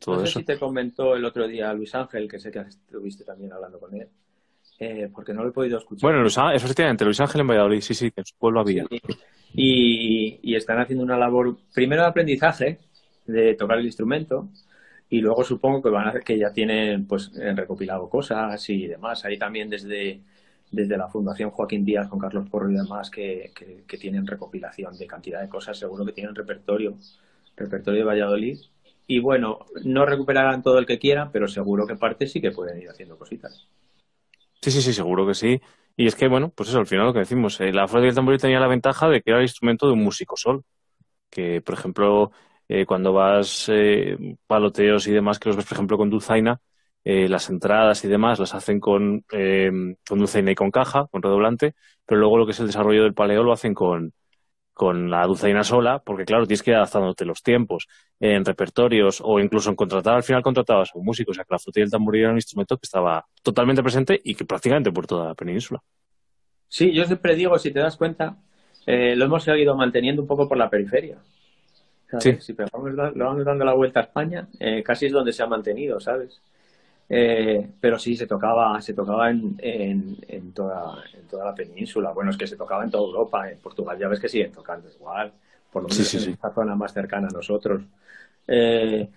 [0.00, 0.38] todo no sé eso.
[0.40, 3.94] si te comentó el otro día Luis Ángel, que sé que estuviste también hablando con
[3.94, 4.08] él,
[4.78, 6.10] eh, porque no lo he podido escuchar.
[6.10, 8.86] Bueno, eso efectivamente, Luis Ángel en Valladolid, sí, sí, que en su pueblo había.
[9.54, 12.78] Y, y están haciendo una labor, primero de aprendizaje,
[13.26, 14.48] de tocar el instrumento,
[15.10, 19.24] y luego supongo que van a que ya tienen pues recopilado cosas y demás.
[19.24, 20.20] Ahí también desde
[20.70, 23.52] desde la Fundación Joaquín Díaz con Carlos Porro y demás que,
[23.86, 26.96] que, tienen recopilación de cantidad de cosas seguro que tienen repertorio
[27.56, 28.58] repertorio de Valladolid.
[29.06, 32.82] Y bueno no recuperarán todo el que quieran pero seguro que parte sí que pueden
[32.82, 33.66] ir haciendo cositas.
[34.60, 35.60] Sí sí sí seguro que sí.
[35.96, 38.10] Y es que bueno pues eso al final lo que decimos eh, la flauta y
[38.10, 40.64] el tamboril tenía la ventaja de que era el instrumento de un músico sol
[41.30, 42.30] que por ejemplo
[42.68, 46.60] eh, cuando vas eh, paloteos y demás, que los ves, por ejemplo, con dulzaina,
[47.04, 51.74] eh, las entradas y demás las hacen con, con dulzaina y con caja, con redoblante,
[52.04, 54.12] pero luego lo que es el desarrollo del paleo lo hacen con,
[54.78, 57.88] con la dulzaina sola, porque claro, tienes que ir adaptándote los tiempos
[58.20, 61.52] en repertorios o incluso en contratar, al final contratabas a un músico, o sea que
[61.52, 64.92] la flauta y el tamboril era un instrumento que estaba totalmente presente y que prácticamente
[64.92, 65.82] por toda la península.
[66.68, 68.36] Sí, yo siempre digo, si te das cuenta,
[68.86, 71.18] eh, lo hemos seguido manteniendo un poco por la periferia.
[72.18, 72.38] Sí.
[72.40, 75.46] Si vamos, lo vamos dando la vuelta a España, eh, casi es donde se ha
[75.46, 76.40] mantenido, ¿sabes?
[77.08, 82.12] Eh, pero sí, se tocaba, se tocaba en, en, toda, en toda la península.
[82.12, 83.50] Bueno, es que se tocaba en toda Europa.
[83.50, 85.32] En Portugal ya ves que siguen tocando igual,
[85.72, 87.82] por lo menos en esta zona más cercana a nosotros.
[88.46, 89.08] Eh,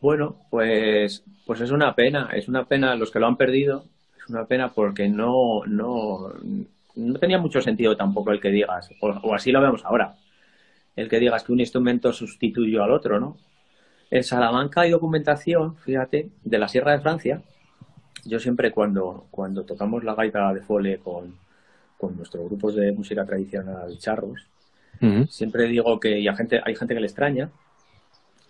[0.00, 3.84] bueno, pues, pues es una pena, es una pena los que lo han perdido,
[4.18, 6.32] es una pena porque no, no,
[6.96, 10.14] no tenía mucho sentido tampoco el que digas, o, o así lo vemos ahora,
[10.96, 13.36] el que digas que un instrumento sustituyó al otro, ¿no?
[14.10, 17.42] En Salamanca hay documentación, fíjate, de la Sierra de Francia.
[18.24, 21.36] Yo siempre cuando, cuando tocamos la gaita de fole con,
[21.98, 24.46] con nuestros grupos de música tradicional charros,
[25.28, 27.50] siempre digo que y hay gente, hay gente que le extraña.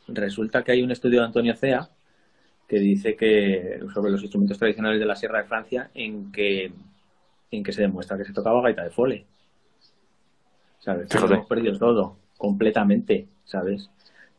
[0.06, 1.88] Resulta que hay un estudio de Antonio Cea
[2.68, 6.72] que dice que sobre los instrumentos tradicionales de la Sierra de Francia en que
[7.50, 9.26] en que se demuestra que se tocaba gaita de fole.
[10.78, 11.08] ¿Sabes?
[11.14, 13.90] Hemos perdido todo, completamente, ¿sabes?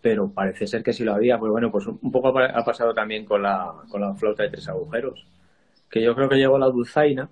[0.06, 1.40] pero parece ser que sí lo había.
[1.40, 4.70] Pues bueno, pues un poco ha pasado también con la, con la flauta de tres
[4.70, 5.26] agujeros,
[5.90, 7.28] que yo creo que llegó la dulzaina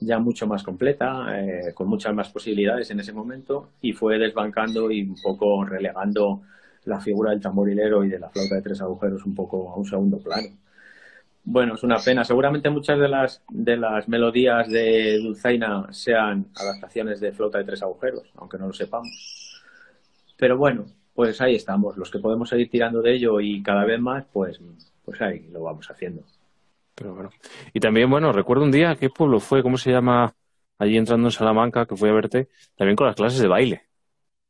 [0.00, 4.90] ya mucho más completa, eh, con muchas más posibilidades en ese momento, y fue desbancando
[4.90, 6.40] y un poco relegando
[6.86, 9.84] la figura del tamborilero y de la flauta de tres agujeros un poco a un
[9.84, 10.48] segundo plano.
[11.44, 12.24] Bueno, es una pena.
[12.24, 17.82] Seguramente muchas de las, de las melodías de Dulzaina sean adaptaciones de flauta de tres
[17.82, 19.47] agujeros, aunque no lo sepamos.
[20.38, 21.96] Pero bueno, pues ahí estamos.
[21.96, 24.60] Los que podemos seguir tirando de ello y cada vez más, pues,
[25.04, 26.22] pues ahí lo vamos haciendo.
[26.94, 27.30] Pero bueno.
[27.74, 29.62] Y también, bueno, recuerdo un día, ¿qué pueblo fue?
[29.62, 30.34] ¿Cómo se llama?
[30.78, 33.82] Allí entrando en Salamanca, que fui a verte, también con las clases de baile.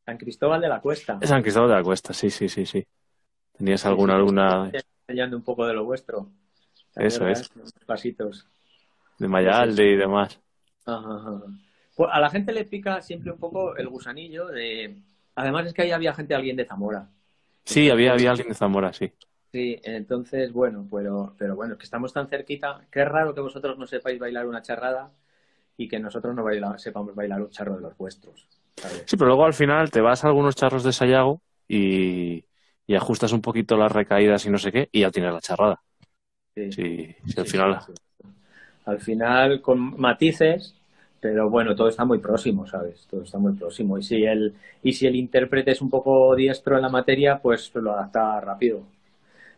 [0.05, 1.19] San Cristóbal de la Cuesta.
[1.23, 2.87] San Cristóbal de la Cuesta, sí, sí, sí, sí.
[3.57, 4.71] ¿Tenías alguna, alguna...
[5.07, 6.29] Enseñando un poco de lo vuestro.
[6.95, 7.51] Eso es.
[7.87, 8.47] Pasitos.
[9.19, 10.39] De Mayalde y demás.
[11.97, 14.99] Pues a la gente le pica siempre un poco el gusanillo de
[15.39, 17.09] Además es que ahí había gente, alguien de Zamora.
[17.65, 19.13] Sí, había, había alguien de Zamora, sí.
[19.53, 22.81] Sí, entonces, bueno, pero, pero bueno, es que estamos tan cerquita.
[22.91, 25.13] Qué raro que vosotros no sepáis bailar una charrada
[25.77, 28.49] y que nosotros no sepamos bailar un charro de los vuestros.
[29.07, 32.45] Sí, pero luego al final te vas a algunos charros de Sayago y,
[32.93, 35.81] ajustas un poquito las recaídas y no sé qué, y ya tienes la charrada.
[36.57, 37.79] Sí, sí, al final.
[38.87, 40.78] Al final, con matices,
[41.21, 43.07] pero bueno, todo está muy próximo, ¿sabes?
[43.11, 43.99] Todo está muy próximo.
[43.99, 47.75] Y si el, y si el intérprete es un poco diestro en la materia, pues
[47.75, 48.83] lo adapta rápido.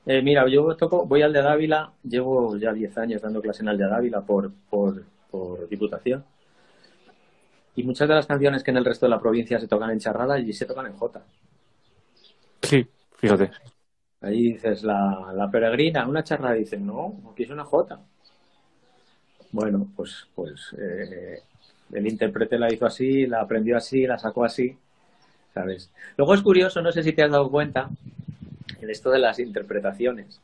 [0.06, 3.68] Eh, mira, yo toco, voy al de Dávila, llevo ya 10 años dando clase en
[3.68, 6.24] el de Dávila por, por, por diputación.
[7.74, 9.98] Y muchas de las canciones que en el resto de la provincia se tocan en
[9.98, 11.26] charrada, allí se tocan en jota.
[12.62, 13.50] Sí, fíjate.
[14.22, 18.00] Allí dices, la, la peregrina, una charrada, dicen, no, aquí es una jota.
[19.52, 21.42] Bueno, pues, pues eh,
[21.92, 24.76] el intérprete la hizo así, la aprendió así, la sacó así,
[25.54, 25.90] ¿sabes?
[26.16, 27.90] Luego es curioso, no sé si te has dado cuenta,
[28.80, 30.40] en esto de las interpretaciones.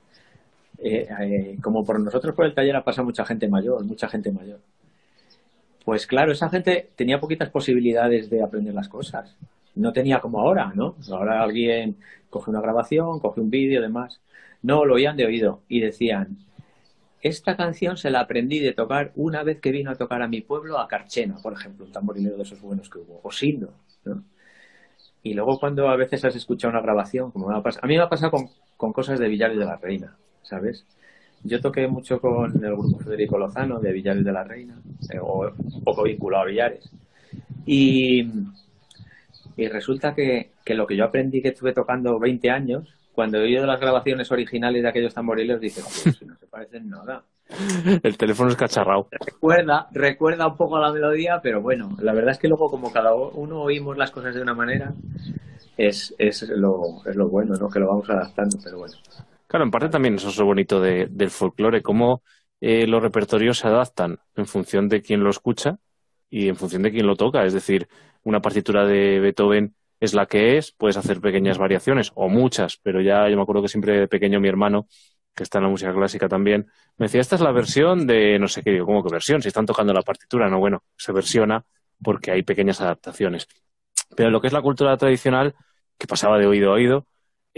[0.78, 4.30] Eh, eh, como por nosotros por el taller ha pasado mucha gente mayor, mucha gente
[4.30, 4.61] mayor.
[5.85, 9.35] Pues claro, esa gente tenía poquitas posibilidades de aprender las cosas.
[9.74, 10.96] No tenía como ahora, ¿no?
[11.11, 11.96] Ahora alguien
[12.28, 14.20] coge una grabación, coge un vídeo, demás.
[14.62, 16.38] No, lo oían de oído y decían,
[17.22, 20.40] esta canción se la aprendí de tocar una vez que vino a tocar a mi
[20.40, 23.72] pueblo, a Carchena, por ejemplo, un tamborilero de esos buenos que hubo, o Sindo,
[24.05, 24.22] ¿no?
[25.22, 28.09] Y luego cuando a veces has escuchado una grabación, como me a mí me ha
[28.09, 28.31] pasado
[28.76, 30.87] con, cosas de Villares de la Reina, ¿sabes?
[31.42, 35.50] Yo toqué mucho con el grupo Federico Lozano de Villares de la Reina, eh, o
[35.50, 36.88] un poco vinculado a Villares.
[37.66, 38.31] Y,
[39.57, 43.44] y resulta que, que, lo que yo aprendí que estuve tocando 20 años, cuando he
[43.44, 47.24] oído las grabaciones originales de aquellos tamboriles, dice, pues no se parecen nada.
[48.02, 49.09] El teléfono es cacharrado.
[49.11, 53.14] Recuerda, recuerda un poco la melodía, pero bueno, la verdad es que luego como cada
[53.14, 54.92] uno oímos las cosas de una manera,
[55.79, 57.70] es, es, lo, es lo bueno, ¿no?
[57.70, 58.94] Que lo vamos adaptando, pero bueno.
[59.46, 62.22] Claro, en parte también eso es lo bonito del folclore, cómo
[62.61, 65.78] eh, los repertorios se adaptan en función de quién lo escucha
[66.28, 67.45] y en función de quién lo toca.
[67.47, 67.88] Es decir,
[68.24, 73.01] una partitura de Beethoven es la que es, puedes hacer pequeñas variaciones o muchas, pero
[73.01, 74.86] ya yo me acuerdo que siempre de pequeño mi hermano,
[75.34, 76.66] que está en la música clásica también,
[76.97, 79.42] me decía, esta es la versión de no sé qué, digo, ¿cómo que versión?
[79.42, 81.64] Si están tocando la partitura, no, bueno, se versiona
[82.03, 83.49] porque hay pequeñas adaptaciones.
[84.16, 85.55] Pero lo que es la cultura tradicional,
[85.99, 87.07] que pasaba de oído a oído,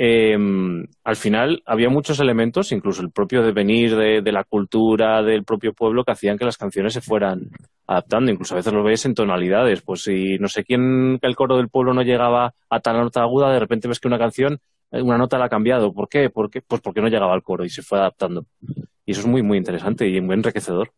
[0.01, 5.73] em, al final había muchos elementos, incluso el propio devenir de, la cultura del propio
[5.73, 7.51] pueblo, que hacían que las canciones se fueran
[7.85, 8.31] adaptando.
[8.31, 9.83] Incluso a veces lo ves en tonalidades.
[9.83, 13.53] Pues si no sé quién, el coro del pueblo no llegaba a tal nota aguda,
[13.53, 14.61] de repente ves que una canción,
[14.93, 15.93] eh, una nota la ha cambiado.
[15.93, 16.31] ¿Por qué?
[16.31, 16.63] ¿Por qué?
[16.63, 18.47] Pues porque no llegaba al coro y se fue adaptando.
[19.05, 20.93] Y eso es muy, muy interesante y muy enriquecedor.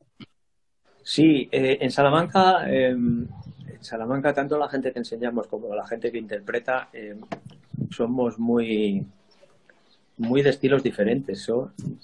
[1.02, 3.26] Sí, eh, en Salamanca, em,
[3.66, 7.18] en Salamanca tanto la gente que enseñamos como la gente que interpreta em,
[7.90, 9.06] somos muy
[10.20, 11.50] muy de estilos diferentes,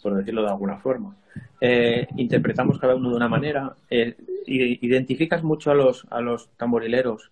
[0.03, 1.15] por decirlo de alguna forma.
[1.61, 3.75] Eh, interpretamos cada uno de una manera.
[3.91, 7.31] Eh, identificas mucho a los, a los tamborileros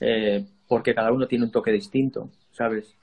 [0.00, 2.96] eh, porque cada uno tiene un toque distinto, ¿sabes?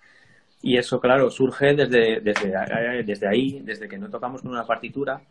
[0.61, 5.21] Y eso, claro, surge desde, desde, desde ahí, desde que no tocamos con una partitura,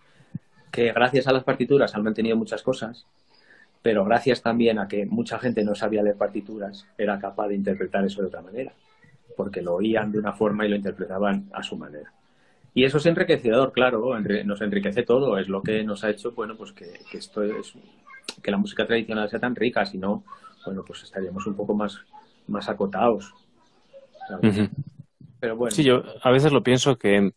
[0.72, 3.06] que gracias a las partituras han mantenido muchas cosas,
[3.82, 8.04] pero gracias también a que mucha gente no sabía leer partituras, era capaz de interpretar
[8.04, 8.72] eso de otra manera
[9.40, 12.12] porque lo oían de una forma y lo interpretaban a su manera.
[12.74, 14.12] Y eso es enriquecedor, claro,
[14.44, 17.72] nos enriquece todo, es lo que nos ha hecho, bueno, pues que, esto es,
[18.42, 20.24] que la música tradicional sea tan rica, si no,
[20.66, 22.00] bueno, pues estaríamos un poco más,
[22.48, 23.32] más acotados.
[25.40, 25.74] Pero bueno.
[25.74, 27.32] Sí, yo a veces lo pienso que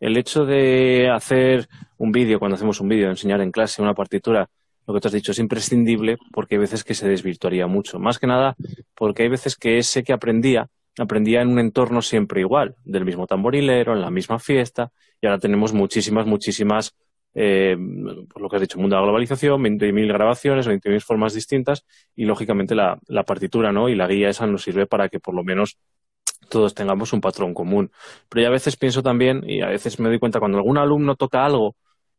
[0.00, 4.50] el hecho de hacer un vídeo, cuando hacemos un vídeo, enseñar en clase una partitura,
[4.88, 8.00] lo que te has dicho es imprescindible porque hay veces que se desvirtuaría mucho.
[8.00, 8.56] Más que nada
[8.96, 13.26] porque hay veces que ese que aprendía aprendía en un entorno siempre igual, del mismo
[13.26, 16.94] tamborilero, en la misma fiesta, y ahora tenemos muchísimas, muchísimas,
[17.34, 17.76] eh,
[18.32, 21.84] por lo que has dicho, mundo de la globalización, 20.000 grabaciones, 20.000 formas distintas,
[22.14, 23.88] y lógicamente la, partitura ¿no?
[23.88, 25.78] y la guía esa nos sirve para que por lo menos
[26.48, 27.90] todos tengamos un patrón común.
[28.28, 31.16] Pero yo a veces pienso también, y a veces me doy cuenta, cuando algún alumno
[31.16, 31.76] toca algo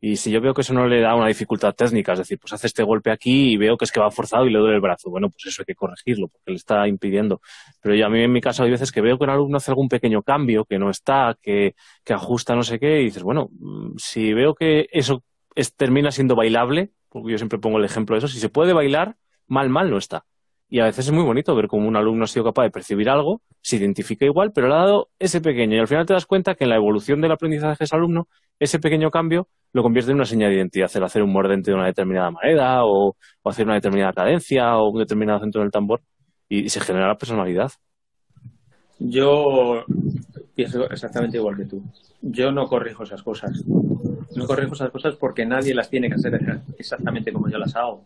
[0.07, 2.53] y si yo veo que eso no le da una dificultad técnica, es decir, pues
[2.53, 4.81] hace este golpe aquí y veo que es que va forzado y le duele el
[4.81, 7.41] brazo, bueno, pues eso hay que corregirlo porque le está impidiendo.
[7.81, 9.71] Pero yo a mí en mi caso hay veces que veo que un alumno hace
[9.71, 13.49] algún pequeño cambio, que no está, que, que ajusta no sé qué, y dices, bueno,
[13.51, 15.23] mm, si veo que eso
[15.75, 19.15] termina siendo bailable, porque yo siempre pongo el ejemplo de eso, si se puede bailar,
[19.47, 20.23] mal, mal no está.
[20.69, 23.09] Y a veces es muy bonito ver cómo un alumno ha sido capaz de percibir
[23.09, 25.75] algo, se identifica igual, pero le ha dado ese pequeño.
[25.75, 28.27] Y al final te das cuenta que en la evolución del aprendizaje de ese alumno,
[28.59, 31.75] ese pequeño cambio lo convierte en una señal de identidad, el hacer un mordente de
[31.75, 36.01] una determinada manera o, hacer una determinada cadencia o un determinado centro del tambor
[36.47, 37.71] y, se genera la personalidad.
[38.99, 39.83] Yo
[40.55, 41.83] pienso exactamente igual que tú.
[42.21, 43.65] Yo no corrijo esas cosas.
[43.67, 46.39] No corrijo esas cosas porque nadie las tiene que hacer
[46.79, 48.05] exactamente como yo las hago.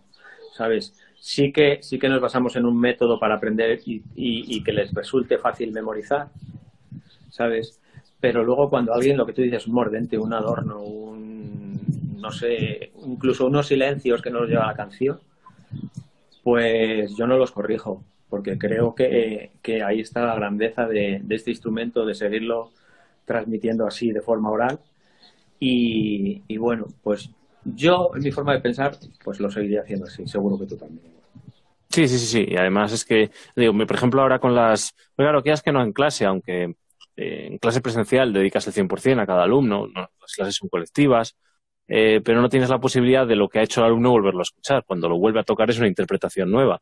[0.58, 0.96] ¿Sabes?
[1.20, 4.92] Sí que, sí que nos basamos en un método para aprender y, y que les
[4.92, 6.30] resulte fácil memorizar.
[7.30, 7.80] ¿Sabes?
[8.20, 12.92] Pero luego cuando alguien, lo que tú dices, un mordente, un adorno, un, no sé,
[13.06, 15.20] incluso unos silencios que no nos lleva la canción,
[16.44, 19.52] pues yo no los corrijo, porque creo que,
[19.86, 22.72] ahí está la grandeza de, este instrumento, de seguirlo
[23.26, 24.80] transmitiendo así de forma oral.
[25.60, 27.30] Y, y, bueno, pues
[27.64, 31.20] yo, en mi forma de pensar, pues lo seguiría haciendo así, seguro que tú también.
[31.90, 32.46] Sí, sí, sí, sí.
[32.48, 34.96] Y además es que, digo, por ejemplo, ahora con las.
[35.16, 36.76] Claro, que es que no en clase, aunque
[37.20, 41.36] en clase presencial dedicas el 100% a cada alumno, las clases son colectivas,
[41.88, 44.44] eh, pero no tienes la posibilidad de lo que ha hecho el alumno volverlo a
[44.44, 44.86] escuchar.
[44.86, 46.82] Cuando lo vuelve a tocar es una interpretación nueva.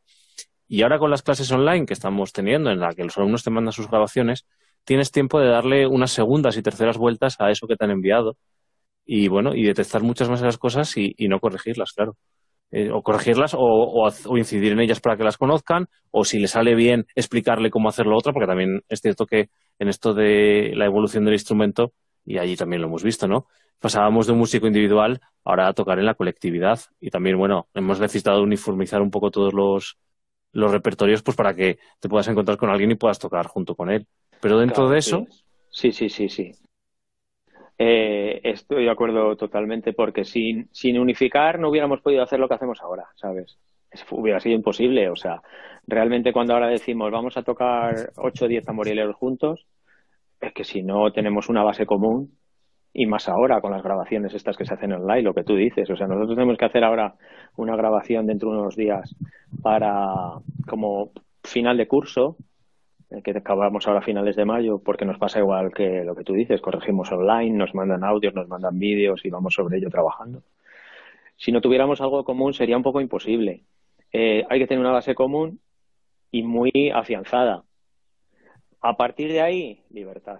[0.67, 3.49] Y ahora con las clases online que estamos teniendo, en la que los alumnos te
[3.49, 4.45] mandan sus grabaciones,
[4.83, 8.38] tienes tiempo de darle unas segundas y terceras vueltas a eso que te han enviado
[9.05, 12.17] y bueno, y detectar muchas más de las cosas y, no corregirlas, claro.
[12.70, 16.76] Eh, o corregirlas o, incidir en ellas para que las conozcan, o si le sale
[16.76, 19.49] bien explicarle cómo hacerlo otra, porque también es cierto que
[19.80, 21.93] en esto de la evolución del instrumento,
[22.26, 23.45] y allí también lo hemos visto, ¿no?
[23.80, 28.01] Pasábamos de un músico individual ahora a tocar en la colectividad y también, bueno, hemos
[28.01, 29.97] necesitado uniformizar un poco todos los,
[30.51, 33.89] los repertorios pues para que te puedas encontrar con alguien y puedas tocar junto con
[33.89, 34.07] él.
[34.41, 35.26] Pero dentro de eso...
[35.70, 36.51] Sí, sí, sí, sí.
[37.80, 42.55] Eh, estoy de acuerdo totalmente porque sin, sin unificar no hubiéramos podido hacer lo que
[42.55, 43.57] hacemos ahora, ¿sabes?
[44.11, 45.09] hubiera sido imposible.
[45.09, 45.41] O sea,
[45.88, 49.65] realmente cuando ahora decimos vamos a tocar 8 o 10 tamborileros juntos,
[50.39, 52.38] es que si no tenemos una base común,
[52.93, 55.88] y más ahora con las grabaciones estas que se hacen online, lo que tú dices.
[55.88, 57.13] O sea, nosotros tenemos que hacer ahora
[57.55, 59.15] una grabación dentro de unos días
[59.61, 61.11] para como
[61.43, 62.38] final de curso,
[63.24, 66.34] que acabamos ahora a finales de mayo, porque nos pasa igual que lo que tú
[66.34, 70.43] dices, corregimos online, nos mandan audios, nos mandan vídeos y vamos sobre ello trabajando.
[71.38, 73.64] Si no tuviéramos algo común sería un poco imposible.
[74.12, 75.60] Eh, hay que tener una base común
[76.32, 77.64] y muy afianzada.
[78.82, 80.39] A partir de ahí, libertad.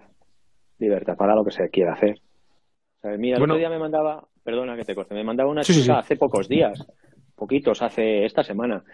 [0.78, 2.20] Libertad para lo que se quiera hacer.
[3.18, 6.16] mira, el otro día me mandaba, perdona que te corte, me mandaba una chica hace
[6.16, 6.86] pocos días,
[7.34, 8.84] poquitos, hace esta semana,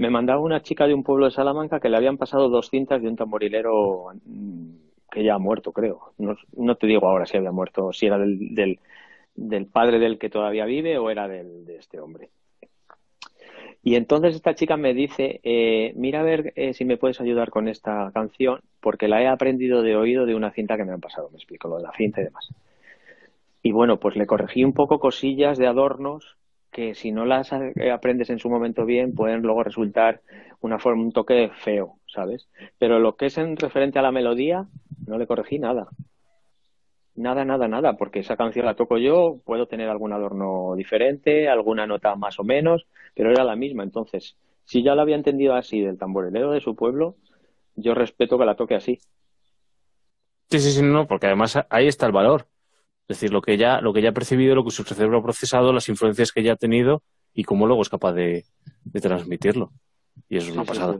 [0.00, 3.02] me mandaba una chica de un pueblo de Salamanca que le habían pasado dos cintas
[3.02, 4.70] de un tamborilero mm,
[5.10, 6.14] que ya ha muerto, creo.
[6.16, 8.78] No, te digo ahora si había muerto, si era del, del,
[9.34, 12.30] del padre del que todavía vive o era del, de este hombre.
[13.82, 17.50] Y entonces esta chica me dice, eh, mira a ver eh, si me puedes ayudar
[17.50, 21.00] con esta canción, porque la he aprendido de oído de una cinta que me han
[21.02, 22.48] pasado, me explico lo de la cinta y demás.
[23.62, 26.38] Y bueno, pues le corregí un poco cosillas de adornos
[26.70, 30.20] que si no las aprendes en su momento bien pueden luego resultar
[30.60, 32.48] una forma, un toque feo, ¿sabes?
[32.78, 34.66] Pero lo que es en referente a la melodía,
[35.06, 35.88] no le corregí nada.
[37.16, 41.86] Nada, nada, nada, porque esa canción la toco yo, puedo tener algún adorno diferente, alguna
[41.86, 43.82] nota más o menos, pero era la misma.
[43.82, 47.16] Entonces, si ya la había entendido así del tamborilero de su pueblo,
[47.74, 49.00] yo respeto que la toque así.
[50.50, 52.46] Sí, sí, sí, no, porque además ahí está el valor.
[53.10, 55.22] Es decir, lo que ya, lo que ya ha percibido, lo que su cerebro ha
[55.22, 57.02] procesado, las influencias que ya ha tenido
[57.34, 58.44] y cómo luego es capaz de,
[59.02, 59.72] transmitirlo.
[60.28, 60.96] Y eso es una pasada.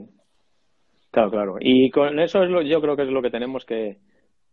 [1.09, 1.55] Claro, claro.
[1.61, 3.99] Y con eso es lo, yo creo que es lo que tenemos que,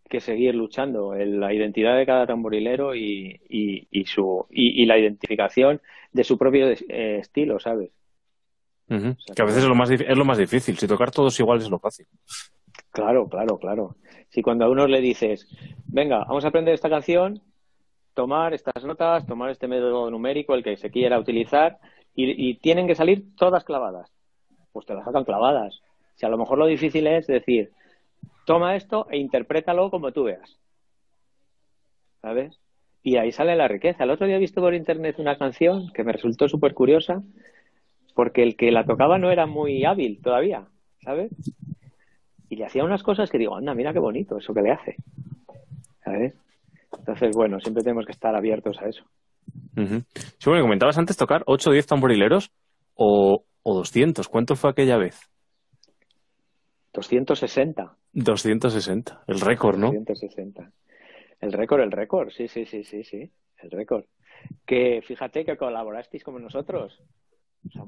[0.09, 3.41] que seguir luchando, la identidad de cada tamborilero y,
[3.91, 5.81] y, su, y, la identificación
[6.13, 7.91] de su propio eh, estilo, ¿sabes?
[8.87, 10.79] que a veces es lo, más, es lo más difícil.
[10.79, 12.07] Si tocar todos igual es lo fácil.
[12.99, 13.97] Claro, claro, claro.
[14.29, 15.47] Si cuando a uno le dices,
[15.87, 17.41] venga, vamos a aprender esta canción,
[18.13, 21.79] tomar estas notas, tomar este método numérico, el que se quiera utilizar,
[22.17, 24.13] y, tienen que salir todas clavadas,
[24.73, 25.81] pues te las sacan clavadas.
[26.17, 27.71] Si a lo mejor lo difícil es decir,
[28.45, 30.59] toma esto e interprétalo como tú veas.
[32.21, 32.59] ¿Sabes?
[33.05, 34.03] Y ahí sale la riqueza.
[34.03, 37.23] El otro día he visto por internet una canción que me resultó súper curiosa,
[38.17, 40.67] porque el que la tocaba no era muy hábil todavía,
[41.05, 41.31] ¿sabes?
[42.49, 44.97] Y le hacía unas cosas que digo, anda, mira qué bonito eso que le hace.
[46.05, 46.35] ¿Sabes?
[46.99, 49.05] Entonces, bueno, siempre tenemos que estar abiertos a eso.
[49.75, 52.51] Sí, bueno, comentabas antes tocar 8 o 10 tamborileros
[52.95, 54.29] o, o 200.
[54.29, 55.31] ¿Cuánto fue aquella vez?
[56.95, 57.97] 260.
[58.13, 59.93] 260, el récord, ¿no?
[59.93, 60.71] 260.
[61.41, 64.05] El récord, el récord, sí, sí, sí, sí, sí, el récord.
[64.67, 67.01] Que fíjate que colaborasteis como nosotros.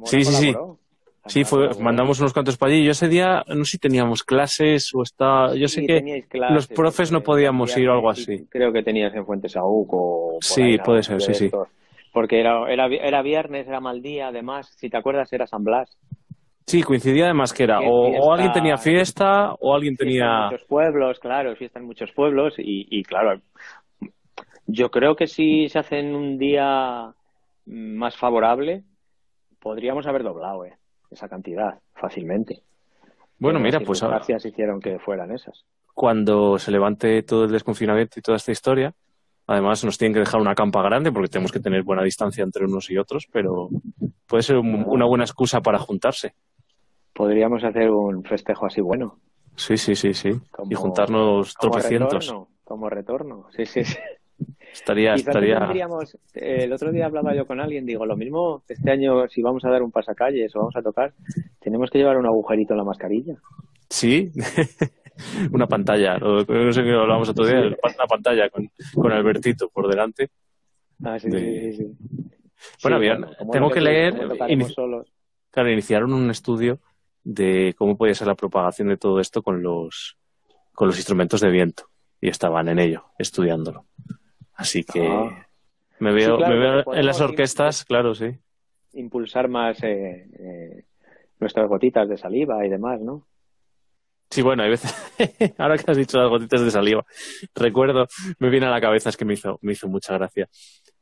[0.05, 0.55] sí, sí, sí.
[1.27, 2.85] Sí, fue, mandamos unos cuantos para allí.
[2.85, 5.55] Yo ese día, no sé si teníamos clases o está.
[5.55, 8.47] Yo sé que los profes no podíamos ir o algo así.
[8.49, 10.39] Creo que tenías en Fuentes o.
[10.41, 11.51] Sí, puede ser, sí, sí.
[12.13, 14.75] Porque era, era, era viernes, era mal día, además.
[14.77, 15.97] Si te acuerdas, era San Blas.
[16.67, 20.25] Sí, coincidía además que era o, alguien tenía fiesta o alguien tenía.
[20.25, 23.41] En muchos pueblos, claro, fiesta en muchos pueblos y, y claro.
[24.67, 27.13] Yo creo que si se hace en un día
[27.67, 28.85] más favorable,
[29.59, 30.75] podríamos haber doblado, ¿eh?
[31.11, 32.63] Esa cantidad fácilmente.
[33.39, 34.17] Bueno, mira, pues ahora.
[34.17, 35.65] Gracias hicieron que fueran esas.
[35.95, 38.95] Cuando se levante todo el desconfinamiento y toda esta historia,
[39.47, 42.65] además nos tienen que dejar una campa grande porque tenemos que tener buena distancia entre
[42.65, 43.69] unos y otros, pero
[44.27, 46.35] puede ser una buena excusa para juntarse.
[47.13, 49.19] Podríamos hacer un festejo así bueno.
[49.57, 50.41] Sí, sí, sí, sí.
[50.69, 52.33] y juntarnos tropecientos.
[52.65, 53.99] como retorno, sí, sí, sí.
[54.73, 55.69] Estaría, estaría...
[56.35, 59.65] Eh, el otro día hablaba yo con alguien, digo, lo mismo este año si vamos
[59.65, 61.13] a dar un pasacalles o vamos a tocar,
[61.61, 63.37] tenemos que llevar un agujerito en la mascarilla.
[63.89, 64.31] Sí,
[65.53, 70.31] una pantalla, no sé qué hablamos otro día, una pantalla con, con Albertito por delante.
[71.03, 71.97] Ah, sí, sí, sí,
[72.83, 74.15] Bueno, bien, tengo que leer.
[75.51, 76.79] Claro, iniciaron un estudio
[77.25, 80.17] de cómo podía ser la propagación de todo esto con los,
[80.73, 81.85] con los instrumentos de viento
[82.21, 83.87] y estaban en ello, estudiándolo.
[84.61, 85.47] Así que ah.
[86.01, 88.27] me veo, me veo en las orquestas, claro, sí.
[88.93, 90.85] Impulsar más eh, eh,
[91.39, 93.27] nuestras gotitas de saliva y demás, ¿no?
[94.29, 94.95] Sí, bueno, hay veces,
[95.59, 97.05] ahora que has dicho las gotitas de saliva,
[97.55, 98.07] recuerdo,
[98.39, 100.47] me viene a la cabeza, es que me hizo, me hizo mucha gracia,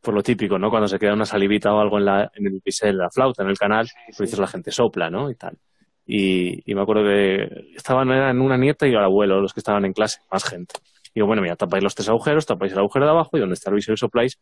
[0.00, 0.70] por lo típico, ¿no?
[0.70, 3.50] Cuando se queda una salivita o algo en, la, en el pisel, la flauta, en
[3.50, 5.30] el canal, pues dices la gente sopla, ¿no?
[5.30, 5.58] Y tal.
[6.06, 9.84] Y, y me acuerdo que estaban en una nieta y el abuelo, los que estaban
[9.84, 10.76] en clase, más gente.
[11.18, 13.70] Digo, bueno, mira, tapáis los tres agujeros, tapáis el agujero de abajo y donde está
[13.70, 14.38] el bisel sopláis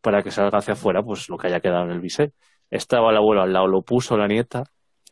[0.00, 2.32] para que salga hacia afuera pues lo que haya quedado en el bisel.
[2.70, 4.62] Estaba el abuelo al lado, lo puso la nieta.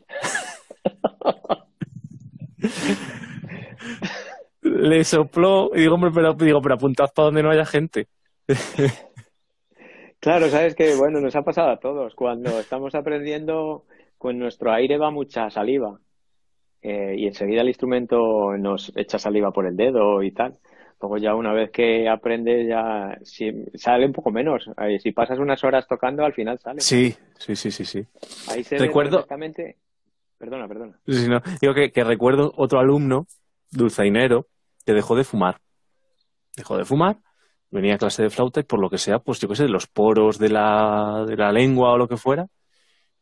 [4.62, 8.08] Le sopló y digo, pero, digo, pero apuntad para donde no haya gente.
[10.18, 12.14] claro, sabes que, bueno, nos ha pasado a todos.
[12.14, 13.84] Cuando estamos aprendiendo,
[14.16, 16.00] con nuestro aire va mucha saliva.
[16.80, 20.58] Eh, y enseguida el instrumento nos echa saliva por el dedo y tal.
[21.03, 23.18] Luego ya una vez que aprendes ya
[23.74, 24.70] sale un poco menos.
[25.03, 26.80] Si pasas unas horas tocando, al final sale.
[26.80, 28.07] Sí, sí, sí, sí, sí.
[28.48, 29.16] Ahí se recuerdo...
[29.16, 29.78] perfectamente...
[30.38, 31.00] Perdona, perdona.
[31.07, 31.42] Sí, no.
[31.61, 33.26] Digo que, que recuerdo otro alumno,
[33.72, 34.46] dulzainero,
[34.86, 35.59] que dejó de fumar.
[36.57, 37.18] Dejó de fumar,
[37.70, 39.70] venía a clase de flauta y por lo que sea, pues yo qué sé, de
[39.70, 42.46] los poros de la, de la lengua o lo que fuera,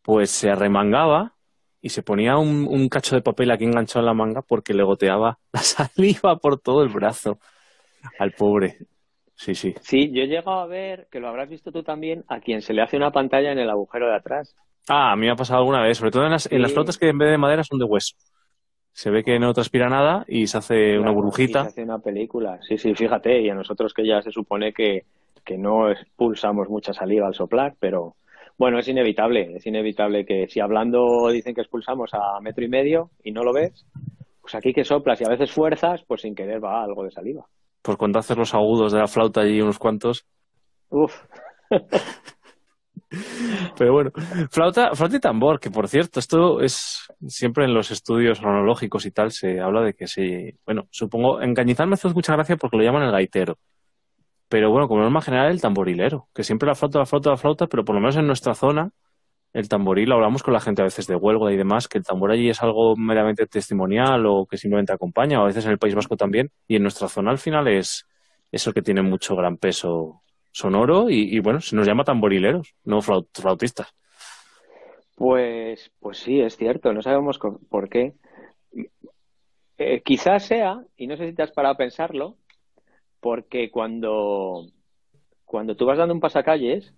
[0.02, 1.34] pues se arremangaba
[1.80, 4.82] y se ponía un, un cacho de papel aquí enganchado en la manga porque le
[4.82, 7.38] goteaba la saliva por todo el brazo
[8.18, 8.78] al pobre.
[9.34, 9.74] Sí, sí.
[9.80, 12.74] Sí, yo he llegado a ver, que lo habrás visto tú también, a quien se
[12.74, 14.54] le hace una pantalla en el agujero de atrás.
[14.88, 16.98] Ah, a mí me ha pasado alguna vez, sobre todo en las, en las flautas
[16.98, 18.16] que en vez de madera son de hueso.
[18.92, 21.62] Se ve que no transpira nada y se hace una burbujita.
[21.62, 22.58] se hace una película.
[22.62, 25.04] Sí, sí, fíjate, y a nosotros que ya se supone que,
[25.44, 28.16] que no expulsamos mucha saliva al soplar, pero
[28.58, 33.10] bueno, es inevitable, es inevitable que si hablando dicen que expulsamos a metro y medio
[33.24, 33.86] y no lo ves,
[34.42, 37.46] pues aquí que soplas y a veces fuerzas, pues sin querer va algo de saliva.
[37.82, 40.26] Por cuando haces los agudos de la flauta allí unos cuantos.
[40.90, 41.14] Uf.
[43.76, 44.10] Pero bueno,
[44.50, 49.10] flauta, flauta y tambor, que por cierto, esto es siempre en los estudios cronológicos y
[49.10, 52.76] tal, se habla de que sí, bueno, supongo, en Cañizal me hace mucha gracia porque
[52.76, 53.58] lo llaman el gaitero.
[54.48, 57.66] Pero bueno, como norma general, el tamborilero, que siempre la flauta, la flauta, la flauta,
[57.66, 58.90] pero por lo menos en nuestra zona,
[59.52, 62.30] el tamboril, hablamos con la gente a veces de Huelga y demás, que el tambor
[62.30, 65.94] allí es algo meramente testimonial o que simplemente acompaña, o a veces en el País
[65.94, 68.06] Vasco también, y en nuestra zona al final es,
[68.52, 70.22] es el que tiene mucho gran peso
[70.52, 73.94] sonoro y, bueno, se nos llama tamborileros, no flautistas.
[75.14, 77.38] Pues, pues sí, es cierto, no sabemos
[77.68, 78.14] por qué.
[79.78, 82.36] Eh, quizás sea, y no sé si te has parado a pensarlo,
[83.20, 84.66] porque cuando,
[85.44, 86.94] cuando tú vas dando un pasacalles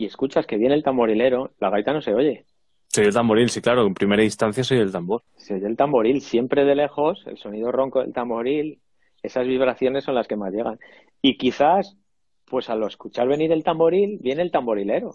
[0.00, 2.46] y escuchas que viene el tamborilero, la gaita no se oye.
[2.88, 5.22] Se oye el tamboril, sí, claro, en primera instancia se oye el tambor.
[5.36, 8.80] Se oye el tamboril, siempre de lejos, el sonido ronco del tamboril,
[9.22, 10.78] esas vibraciones son las que más llegan.
[11.20, 11.98] Y quizás
[12.46, 15.14] pues al escuchar venir el tamboril, viene el tamborilero.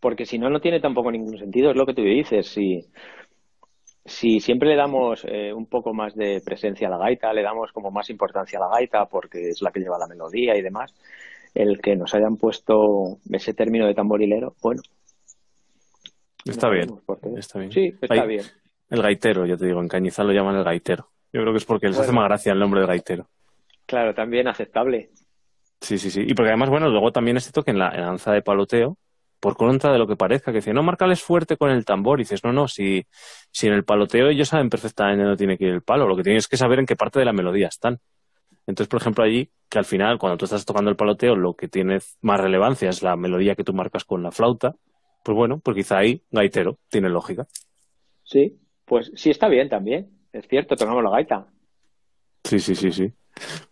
[0.00, 2.46] Porque si no, no tiene tampoco ningún sentido, es lo que tú dices.
[2.46, 2.84] Si,
[4.04, 7.72] si siempre le damos eh, un poco más de presencia a la gaita, le damos
[7.72, 10.94] como más importancia a la gaita porque es la que lleva la melodía y demás,
[11.54, 14.82] el que nos hayan puesto ese término de tamborilero, bueno.
[16.44, 17.00] Está bien.
[17.36, 17.72] Está bien.
[17.72, 18.42] Sí, está bien.
[18.90, 21.10] El gaitero, yo te digo, en Cañizal lo llaman el gaitero.
[21.32, 23.28] Yo creo que es porque les hace más gracia el nombre de gaitero.
[23.86, 25.10] Claro, también aceptable.
[25.80, 26.22] Sí, sí, sí.
[26.26, 28.98] Y porque además, bueno, luego también es cierto que en la, danza de paloteo,
[29.40, 32.20] por contra de lo que parezca, que dice, no, marcales fuerte con el tambor.
[32.20, 33.04] Y dices, no, no, si,
[33.50, 36.22] si en el paloteo ellos saben perfectamente dónde tiene que ir el palo, lo que
[36.22, 38.00] tienes que saber en qué parte de la melodía están.
[38.66, 41.68] Entonces, por ejemplo, allí, que al final, cuando tú estás tocando el paloteo, lo que
[41.68, 44.74] tiene más relevancia es la melodía que tú marcas con la flauta,
[45.22, 47.46] pues bueno, pues quizá ahí, gaitero, tiene lógica.
[48.22, 50.10] Sí, pues sí está bien también.
[50.32, 51.46] Es cierto, tocamos la gaita.
[52.44, 53.12] Sí, sí, sí, sí.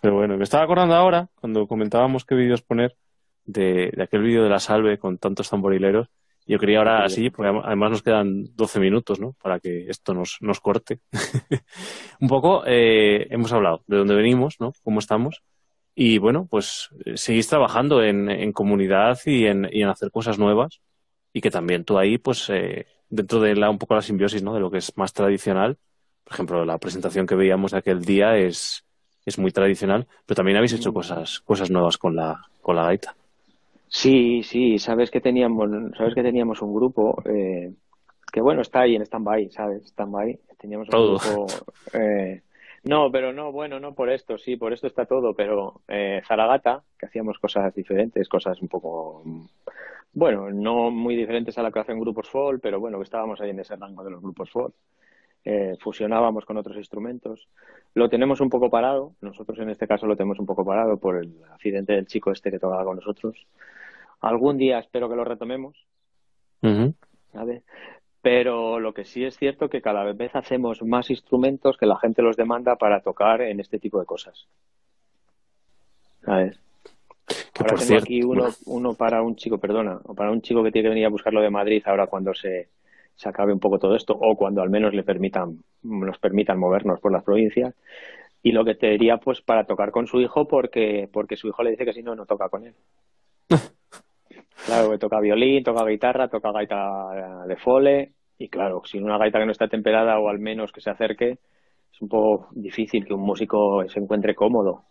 [0.00, 2.96] Pero bueno, me estaba acordando ahora, cuando comentábamos qué vídeos poner,
[3.44, 6.08] de, aquel vídeo de la salve con tantos tamborileros.
[6.46, 9.34] Yo quería ahora así, porque además nos quedan 12 minutos, ¿no?
[9.40, 10.98] Para que esto nos, nos corte.
[12.20, 14.72] Un poco eh, hemos hablado de dónde venimos, ¿no?
[14.82, 15.42] Cómo estamos.
[15.94, 20.38] Y bueno, pues eh, seguís trabajando en, en comunidad y en, y en, hacer cosas
[20.38, 20.80] nuevas.
[21.32, 24.54] Y que también tú ahí, pues, eh, dentro de la, un poco la simbiosis, ¿no?
[24.54, 25.78] De lo que es más tradicional.
[26.24, 28.84] Por ejemplo, la presentación que veíamos de aquel día es,
[29.24, 33.14] es muy tradicional, pero también habéis hecho cosas, cosas nuevas con la, con la gaita.
[33.94, 35.68] Sí, sí, sabes que teníamos,
[35.98, 37.74] sabes que teníamos un grupo eh,
[38.32, 39.84] que bueno está ahí en stand-by, ¿sabes?
[39.84, 40.40] Stand-by.
[40.58, 41.46] Teníamos un grupo.
[41.92, 42.40] Eh,
[42.84, 46.82] no, pero no, bueno, no por esto, sí, por esto está todo, pero eh, Zaragata,
[46.98, 49.22] que hacíamos cosas diferentes, cosas un poco,
[50.14, 53.50] bueno, no muy diferentes a la que hacen grupos folk, pero bueno, que estábamos ahí
[53.50, 54.74] en ese rango de los grupos folk.
[55.44, 57.48] Eh, fusionábamos con otros instrumentos.
[57.94, 61.16] Lo tenemos un poco parado, nosotros en este caso lo tenemos un poco parado por
[61.16, 63.46] el accidente del chico este que tocaba con nosotros.
[64.22, 65.76] Algún día espero que lo retomemos,
[68.22, 72.22] Pero lo que sí es cierto que cada vez hacemos más instrumentos que la gente
[72.22, 74.46] los demanda para tocar en este tipo de cosas.
[76.24, 76.58] ¿Sabes?
[77.58, 80.86] ahora tengo aquí uno, uno para un chico, perdona, o para un chico que tiene
[80.86, 82.68] que venir a buscarlo de Madrid ahora cuando se,
[83.16, 87.00] se acabe un poco todo esto o cuando al menos le permitan, nos permitan movernos
[87.00, 87.74] por las provincias.
[88.44, 91.62] Y lo que te diría, pues, para tocar con su hijo, porque, porque su hijo
[91.62, 92.74] le dice que si no, no toca con él.
[94.66, 98.12] claro, que toca violín, toca guitarra, toca gaita de fole.
[98.38, 101.38] Y claro, sin una gaita que no está temperada o al menos que se acerque,
[101.92, 104.84] es un poco difícil que un músico se encuentre cómodo.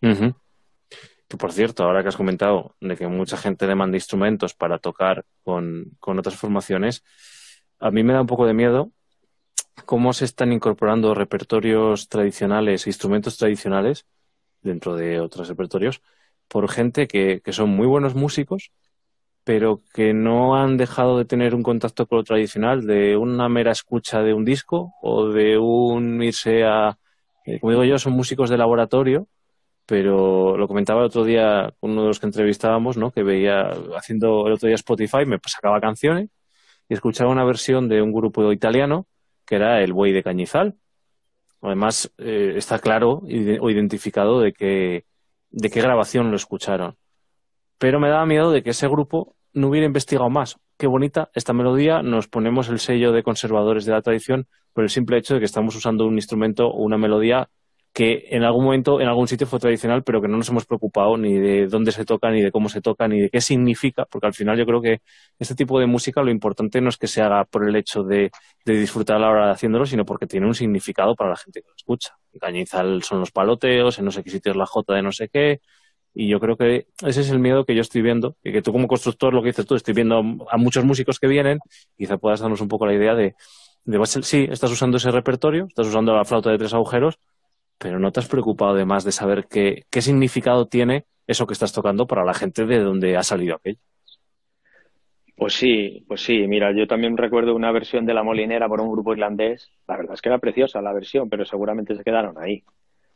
[0.00, 5.96] Por cierto, ahora que has comentado de que mucha gente demanda instrumentos para tocar con,
[5.98, 7.02] con otras formaciones,
[7.78, 8.90] a mí me da un poco de miedo
[9.84, 14.06] cómo se están incorporando repertorios tradicionales, instrumentos tradicionales
[14.62, 16.00] dentro de otros repertorios
[16.48, 18.70] por gente que, que, son muy buenos músicos,
[19.46, 23.70] pero que no han dejado de tener un contacto con lo tradicional, de una mera
[23.70, 26.98] escucha de un disco o de un irse a,
[27.44, 29.28] eh, como digo yo, son músicos de laboratorio,
[29.86, 33.12] pero lo comentaba el otro día uno de los que entrevistábamos, ¿no?
[33.12, 36.28] Que veía haciendo el otro día Spotify, me sacaba canciones
[36.88, 39.06] y escuchaba una versión de un grupo italiano
[39.46, 40.74] que era el Buey de Cañizal.
[41.62, 43.22] Además, eh, está claro
[43.60, 45.04] o identificado de que,
[45.50, 46.96] de qué grabación lo escucharon.
[47.78, 50.58] Pero me daba miedo de que ese grupo no hubiera investigado más.
[50.78, 54.90] Qué bonita esta melodía, nos ponemos el sello de conservadores de la tradición por el
[54.90, 57.48] simple hecho de que estamos usando un instrumento o una melodía
[57.96, 61.16] que en algún momento, en algún sitio fue tradicional, pero que no nos hemos preocupado
[61.16, 64.26] ni de dónde se toca, ni de cómo se toca, ni de qué significa, porque
[64.26, 65.00] al final yo creo que
[65.38, 68.30] este tipo de música lo importante no es que se haga por el hecho de,
[68.66, 71.68] disfrutar a la hora de haciéndolo, sino porque tiene un significado para la gente que
[71.68, 72.18] lo escucha.
[72.38, 75.30] Cañizal son los paloteos, en no sé qué sitio es la jota de no sé
[75.30, 75.62] qué,
[76.18, 78.72] y yo creo que ese es el miedo que yo estoy viendo, y que tú
[78.72, 81.58] como constructor, lo que dices tú, estoy viendo a muchos músicos que vienen,
[81.98, 83.34] quizá puedas darnos un poco la idea de,
[83.84, 87.18] de sí, estás usando ese repertorio, estás usando la flauta de tres agujeros,
[87.76, 91.74] pero no te has preocupado además de saber qué, qué significado tiene eso que estás
[91.74, 93.78] tocando para la gente de donde ha salido aquello.
[95.36, 98.90] Pues sí, pues sí, mira, yo también recuerdo una versión de La Molinera por un
[98.90, 102.64] grupo irlandés, la verdad es que era preciosa la versión, pero seguramente se quedaron ahí,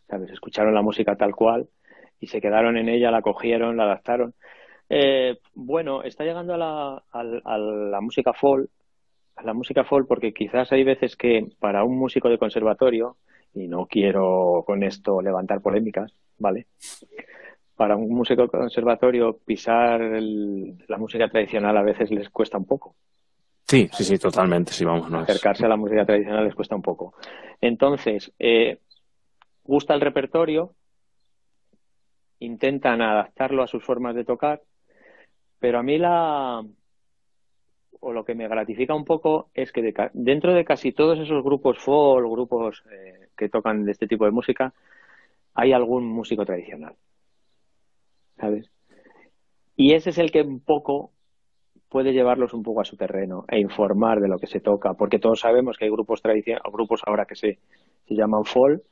[0.06, 0.30] ¿sabes?
[0.30, 1.66] Escucharon la música tal cual
[2.20, 4.34] y se quedaron en ella, la cogieron, la adaptaron.
[4.88, 8.68] Eh, bueno, está llegando a la, a la música folk,
[9.36, 13.16] a la música folk porque quizás hay veces que para un músico de conservatorio
[13.54, 16.66] y no quiero con esto levantar polémicas, ¿vale?
[17.74, 22.94] Para un músico conservatorio pisar la música tradicional a veces les cuesta un poco.
[23.66, 25.12] Sí, sí, sí, totalmente, sí, vamos.
[25.12, 27.14] Acercarse a la música tradicional les cuesta un poco.
[27.60, 28.78] Entonces, eh,
[29.62, 30.74] gusta el repertorio,
[32.40, 34.62] intentan adaptarlo a sus formas de tocar,
[35.58, 36.62] pero a mí la,
[38.00, 41.78] o lo que me gratifica un poco es que dentro de casi todos esos grupos
[41.78, 44.72] folk, grupos eh, que tocan de este tipo de música,
[45.54, 46.94] hay algún músico tradicional.
[48.38, 48.70] ¿Sabes?
[49.76, 51.12] Y ese es el que un poco
[51.90, 55.18] puede llevarlos un poco a su terreno e informar de lo que se toca, porque
[55.18, 57.58] todos sabemos que hay grupos tradicionales, grupos ahora que se,
[58.06, 58.82] se llaman folk,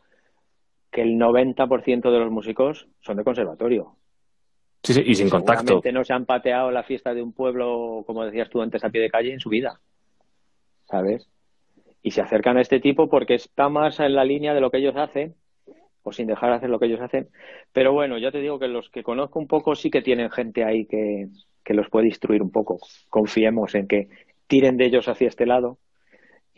[0.98, 3.94] que el 90% de los músicos son de conservatorio.
[4.82, 5.80] Sí, sí, y sin contacto.
[5.92, 9.02] no se han pateado la fiesta de un pueblo, como decías tú antes, a pie
[9.02, 9.78] de calle en su vida.
[10.86, 11.28] ¿Sabes?
[12.02, 14.78] Y se acercan a este tipo porque está más en la línea de lo que
[14.78, 15.36] ellos hacen,
[16.02, 17.28] o sin dejar de hacer lo que ellos hacen.
[17.72, 20.64] Pero bueno, ya te digo que los que conozco un poco sí que tienen gente
[20.64, 21.28] ahí que,
[21.64, 22.78] que los puede instruir un poco.
[23.08, 24.08] Confiemos en que
[24.48, 25.78] tiren de ellos hacia este lado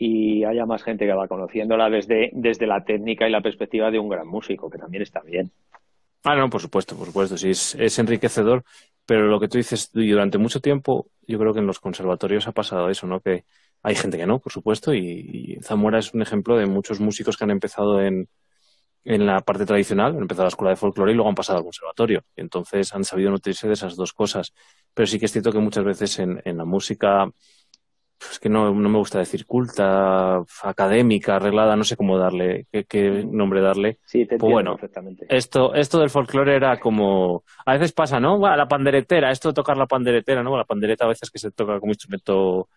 [0.03, 3.99] y haya más gente que va conociéndola desde, desde la técnica y la perspectiva de
[3.99, 5.51] un gran músico, que también está bien.
[6.23, 8.63] Ah, no, por supuesto, por supuesto, sí, es, enriquecedor,
[9.05, 12.51] pero lo que tú dices, durante mucho tiempo, yo creo que en los conservatorios ha
[12.51, 13.19] pasado eso, ¿no?
[13.19, 13.43] Que
[13.83, 17.43] hay gente que no, por supuesto, y, Zamora es un ejemplo de muchos músicos que
[17.43, 18.27] han empezado en,
[19.03, 21.63] en la parte tradicional, han empezado la escuela de folclore y luego han pasado al
[21.63, 22.23] conservatorio.
[22.35, 24.51] Entonces han sabido nutrirse de esas dos cosas.
[24.95, 27.27] Pero sí que es cierto que muchas veces en, en la música
[28.29, 33.25] es que no, no, me gusta decir culta, académica, arreglada, no sé cómo darle, qué,
[33.29, 33.99] nombre darle.
[34.05, 35.25] Sí, te pues bueno, perfectamente.
[35.29, 38.37] Esto, esto del folclore era como, a veces pasa, ¿no?
[38.37, 40.55] la panderetera, esto de tocar la panderetera, ¿no?
[40.55, 42.69] La pandereta a veces que se toca como instrumento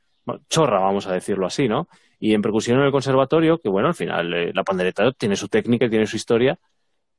[0.49, 1.88] chorra, vamos a decirlo así, ¿no?
[2.18, 5.49] Y en percusión en el conservatorio, que bueno, al final eh, la pandereta tiene su
[5.49, 6.59] técnica y tiene su historia.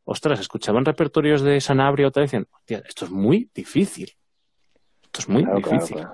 [0.03, 4.11] Ostras, escuchaban repertorios de Sanabria otra vez y decían, esto es muy difícil.
[5.03, 6.05] Esto es muy difícil.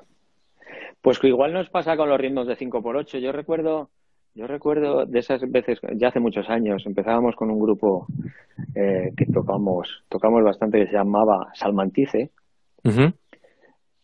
[1.01, 3.19] Pues que igual nos pasa con los ritmos de 5x8.
[3.19, 3.89] Yo recuerdo,
[4.35, 8.07] yo recuerdo de esas veces, ya hace muchos años, empezábamos con un grupo
[8.75, 12.31] eh, que tocamos, tocamos bastante que se llamaba Salmantice.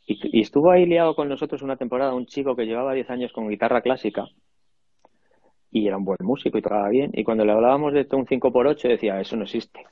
[0.08, 3.50] y, estuvo ahí liado con nosotros una temporada un chico que llevaba 10 años con
[3.50, 4.26] guitarra clásica
[5.72, 7.12] y era un buen músico y tocaba bien.
[7.14, 9.86] Y cuando le hablábamos de un 5x8 decía, eso no existe.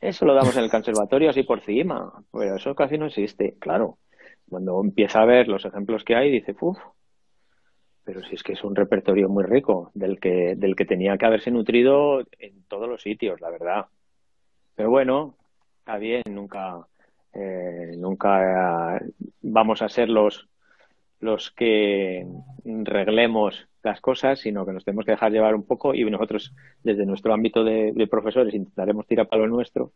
[0.00, 3.56] Eso lo damos en el conservatorio así por encima, pero eso casi no existe.
[3.58, 3.98] Claro,
[4.48, 6.78] cuando empieza a ver los ejemplos que hay, dice, uff,
[8.04, 11.26] pero si es que es un repertorio muy rico, del que, del que tenía que
[11.26, 13.86] haberse nutrido en todos los sitios, la verdad.
[14.74, 15.36] Pero bueno,
[15.80, 16.86] está bien, nunca,
[17.34, 19.00] eh, nunca
[19.42, 20.48] vamos a ser los,
[21.20, 22.26] los que
[22.64, 27.04] reglemos las cosas, sino que nos tenemos que dejar llevar un poco y nosotros, desde
[27.04, 29.92] nuestro ámbito de, de profesores, intentaremos tirar para lo nuestro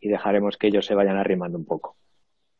[0.00, 1.96] y dejaremos que ellos se vayan arrimando un poco.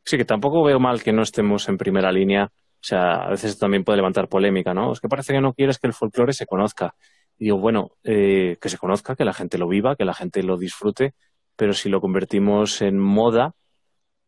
[0.04, 2.44] Sí, que tampoco veo mal que no estemos en primera línea.
[2.46, 4.92] O sea, a veces también puede levantar polémica, ¿no?
[4.92, 6.94] Es que parece que no quieres que el folclore se conozca.
[7.38, 10.42] Y digo, bueno, eh, que se conozca, que la gente lo viva, que la gente
[10.42, 11.14] lo disfrute,
[11.56, 13.54] pero si lo convertimos en moda,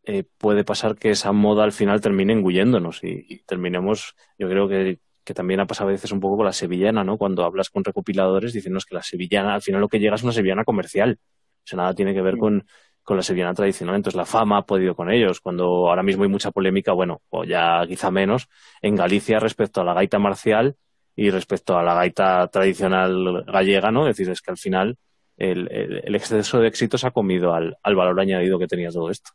[0.04, 5.00] eh, puede pasar que esa moda al final termine engulléndonos y, terminemos, yo creo que,
[5.24, 7.18] que, también ha pasado a veces un poco con la sevillana, ¿no?
[7.18, 10.32] Cuando hablas con recopiladores, diciendo que la sevillana, al final lo que llega es una
[10.32, 11.18] sevillana comercial.
[11.20, 12.64] O sea, nada tiene que ver con,
[13.06, 13.94] con la sevillana tradicional.
[13.94, 15.40] Entonces la fama ha podido con ellos.
[15.40, 18.48] Cuando ahora mismo hay mucha polémica, bueno, o ya quizá menos,
[18.82, 20.74] en Galicia respecto a la gaita marcial
[21.14, 24.08] y respecto a la gaita tradicional gallega, ¿no?
[24.08, 24.98] Es decir, es que al final
[25.36, 29.30] el, exceso de éxito se ha comido al, al valor añadido que tenía todo esto.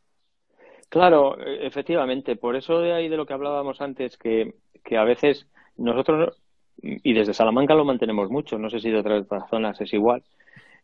[0.89, 2.35] Claro, e, efectivamente.
[2.35, 5.47] Por eso de ahí de lo que hablábamos antes, que, que a veces
[5.77, 6.41] nosotros,
[6.81, 10.23] y desde Salamanca lo mantenemos mucho, no sé si de otras zonas es igual,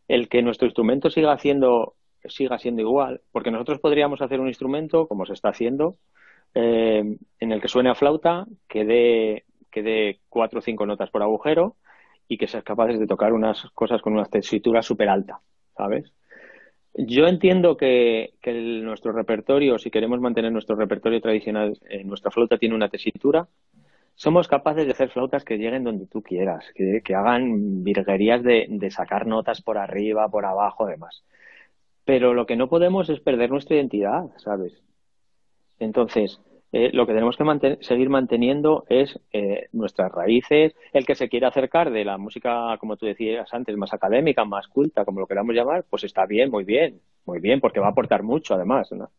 [0.08, 5.06] el que nuestro instrumento siga haciendo siga siendo igual, porque nosotros podríamos hacer un instrumento,
[5.06, 5.96] como se está haciendo,
[6.54, 11.10] eh, en el que suene a flauta, que dé, que dé cuatro o cinco notas
[11.10, 11.76] por agujero
[12.26, 15.40] y que seas capaces de tocar unas cosas con una tesitura súper alta,
[15.76, 16.12] ¿sabes?
[16.94, 18.34] Yo entiendo que,
[18.82, 23.46] nuestro repertorio, si queremos mantener nuestro repertorio tradicional, eh, nuestra flauta tiene una tesitura.
[24.16, 28.66] Somos capaces de hacer flautas que lleguen donde tú quieras, que, que hagan virguerías de,
[28.68, 31.22] de, sacar notas por arriba, por abajo, demás.
[32.08, 34.72] Pero lo que no podemos es perder nuestra identidad, ¿sabes?
[35.78, 36.40] Entonces,
[36.72, 40.74] eh, lo que tenemos que seguir manteniendo es eh, nuestras raíces.
[40.94, 44.68] El que se quiere acercar de la música, como tú decías antes, más académica, más
[44.68, 47.90] culta, como lo queramos llamar, pues está bien, muy bien, muy bien, porque va a
[47.90, 48.90] aportar mucho además.
[48.90, 49.10] ¿no?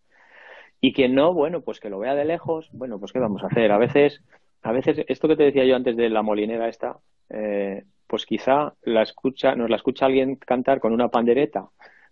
[0.81, 3.47] Y quien no, bueno, pues que lo vea de lejos, bueno, pues qué vamos a
[3.49, 3.71] hacer.
[3.71, 4.23] A veces,
[4.63, 6.97] a veces esto que te decía yo antes de la molinera esta,
[7.29, 11.69] eh, pues quizá la escucha, nos la escucha alguien cantar con una pandereta,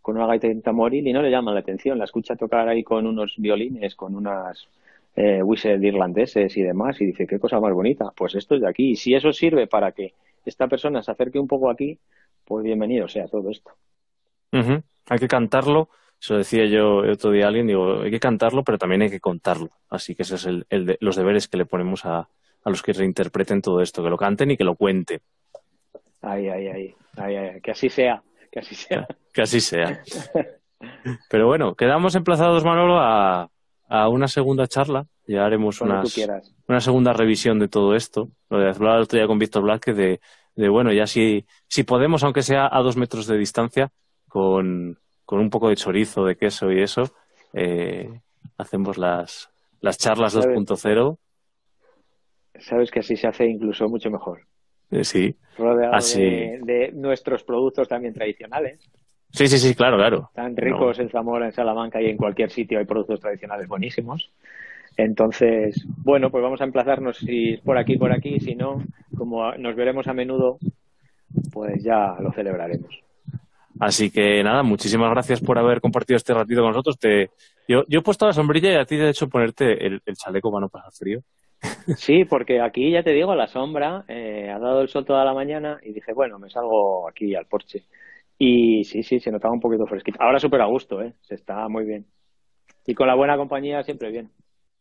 [0.07, 1.97] con una gaita tamboril y no le llama la atención.
[1.97, 4.69] La escucha tocar ahí con unos violines, con unas
[5.17, 5.41] eh,
[5.81, 8.91] irlandeses y demás, y dice, qué cosa más bonita, pues esto es de aquí.
[8.91, 10.13] Y si eso sirve para que
[10.45, 11.99] esta persona se acerque un poco aquí,
[12.45, 13.71] pues bienvenido sea todo esto.
[14.53, 15.89] Hay que cantarlo,
[16.21, 19.19] eso decía yo otro día a alguien, digo, hay que cantarlo, pero también hay que
[19.19, 19.71] contarlo.
[19.89, 22.29] Así que ese es el, el de, los deberes que le ponemos a,
[22.63, 25.19] a los que reinterpreten todo esto, que lo canten y que lo cuenten.
[26.21, 28.23] Ay, ay, ay, ay, ay, que así sea,
[28.57, 29.07] que así sea.
[29.33, 30.01] Que así sea.
[31.29, 33.49] Pero bueno, quedamos emplazados, Manolo, a,
[33.87, 35.05] a una segunda charla.
[35.27, 36.15] Ya haremos unas,
[36.67, 38.29] una segunda revisión de todo esto.
[38.49, 40.19] Lo de hablar el otro día con Víctor Blasquez de,
[40.55, 43.91] de, bueno, ya si, si podemos, aunque sea a dos metros de distancia,
[44.27, 47.03] con, con un poco de chorizo, de queso y eso,
[47.53, 48.21] eh,
[48.57, 49.49] hacemos las,
[49.81, 51.17] las charlas 2.0.
[52.59, 54.47] Sabes que así se hace incluso mucho mejor.
[54.91, 55.35] Eh, sí.
[55.57, 56.21] Rodeado así.
[56.21, 58.89] De, de, nuestros productos también tradicionales.
[59.31, 60.31] Sí, sí, sí, claro, claro.
[60.33, 61.03] Tan ricos no.
[61.03, 64.31] en Zamora, en Salamanca y en cualquier sitio hay productos tradicionales buenísimos.
[64.95, 68.83] Entonces, bueno, pues vamos a emplazarnos si por aquí, por aquí, si no,
[69.15, 70.57] como nos veremos a menudo,
[71.53, 73.03] pues ya lo celebraremos.
[73.79, 76.97] Así que nada, muchísimas gracias por haber compartido este ratito con nosotros.
[76.97, 77.29] Te,
[77.67, 80.51] yo, yo he puesto la sombrilla y a ti de hecho ponerte el, el chaleco
[80.51, 81.21] para no pasar frío.
[81.97, 85.33] Sí, porque aquí ya te digo, la sombra, eh, ha dado el sol toda la
[85.33, 87.85] mañana y dije, bueno, me salgo aquí al porche.
[88.37, 90.21] Y sí, sí, se notaba un poquito fresquito.
[90.21, 91.13] Ahora súper a gusto, ¿eh?
[91.21, 92.05] Se está muy bien.
[92.85, 94.31] Y con la buena compañía siempre bien.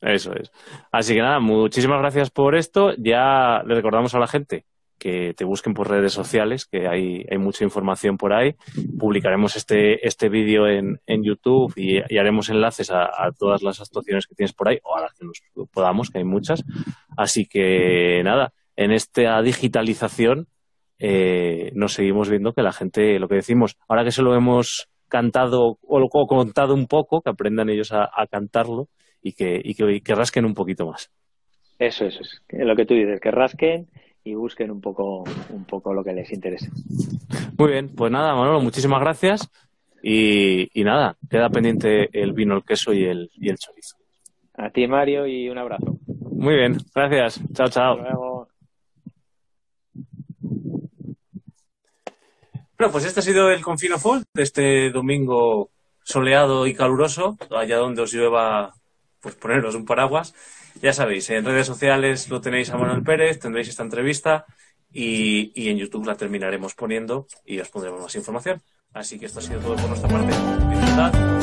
[0.00, 0.52] Eso es.
[0.92, 2.92] Así que nada, muchísimas gracias por esto.
[2.98, 4.66] Ya le recordamos a la gente
[5.06, 8.56] que te busquen por redes sociales, que hay, hay mucha información por ahí.
[8.98, 14.34] Publicaremos este, este vídeo en, en YouTube y, haremos enlaces a, todas las actuaciones que
[14.34, 15.40] tienes por ahí, o a las que nos
[15.70, 16.64] podamos, que hay muchas.
[17.16, 20.48] Así que nada, en esta digitalización
[20.98, 24.88] eh, nos seguimos viendo que la gente, lo que decimos, ahora que se lo hemos
[25.06, 28.88] cantado o, o contado un poco, que aprendan ellos a, a cantarlo
[29.22, 31.12] y que, y, que, y que rasquen un poquito más.
[31.78, 33.86] Eso, eso es lo que tú dices, que rasquen
[34.26, 36.68] y busquen un poco, un poco lo que les interese.
[37.56, 39.48] Muy bien, pues nada, Manolo, muchísimas gracias.
[40.02, 43.96] Y, y, nada, queda pendiente el vino, el queso y el, y el chorizo.
[44.54, 45.98] A ti, Mario, y un abrazo.
[46.32, 47.40] Muy bien, gracias.
[47.52, 47.92] Chao, chao.
[47.92, 48.48] Hasta luego.
[52.78, 55.70] Bueno, pues este ha sido el Confino Fall de este domingo
[56.02, 58.74] soleado y caluroso, allá donde os llueva,
[59.20, 60.34] pues poneros un paraguas.
[60.82, 64.46] Ya sabéis, en redes sociales lo tenéis a Manuel Pérez, tendréis esta entrevista
[64.92, 68.62] y, y, en YouTube la terminaremos poniendo y os pondremos más información.
[68.92, 71.35] Así que esto ha sido todo por nuestra parte.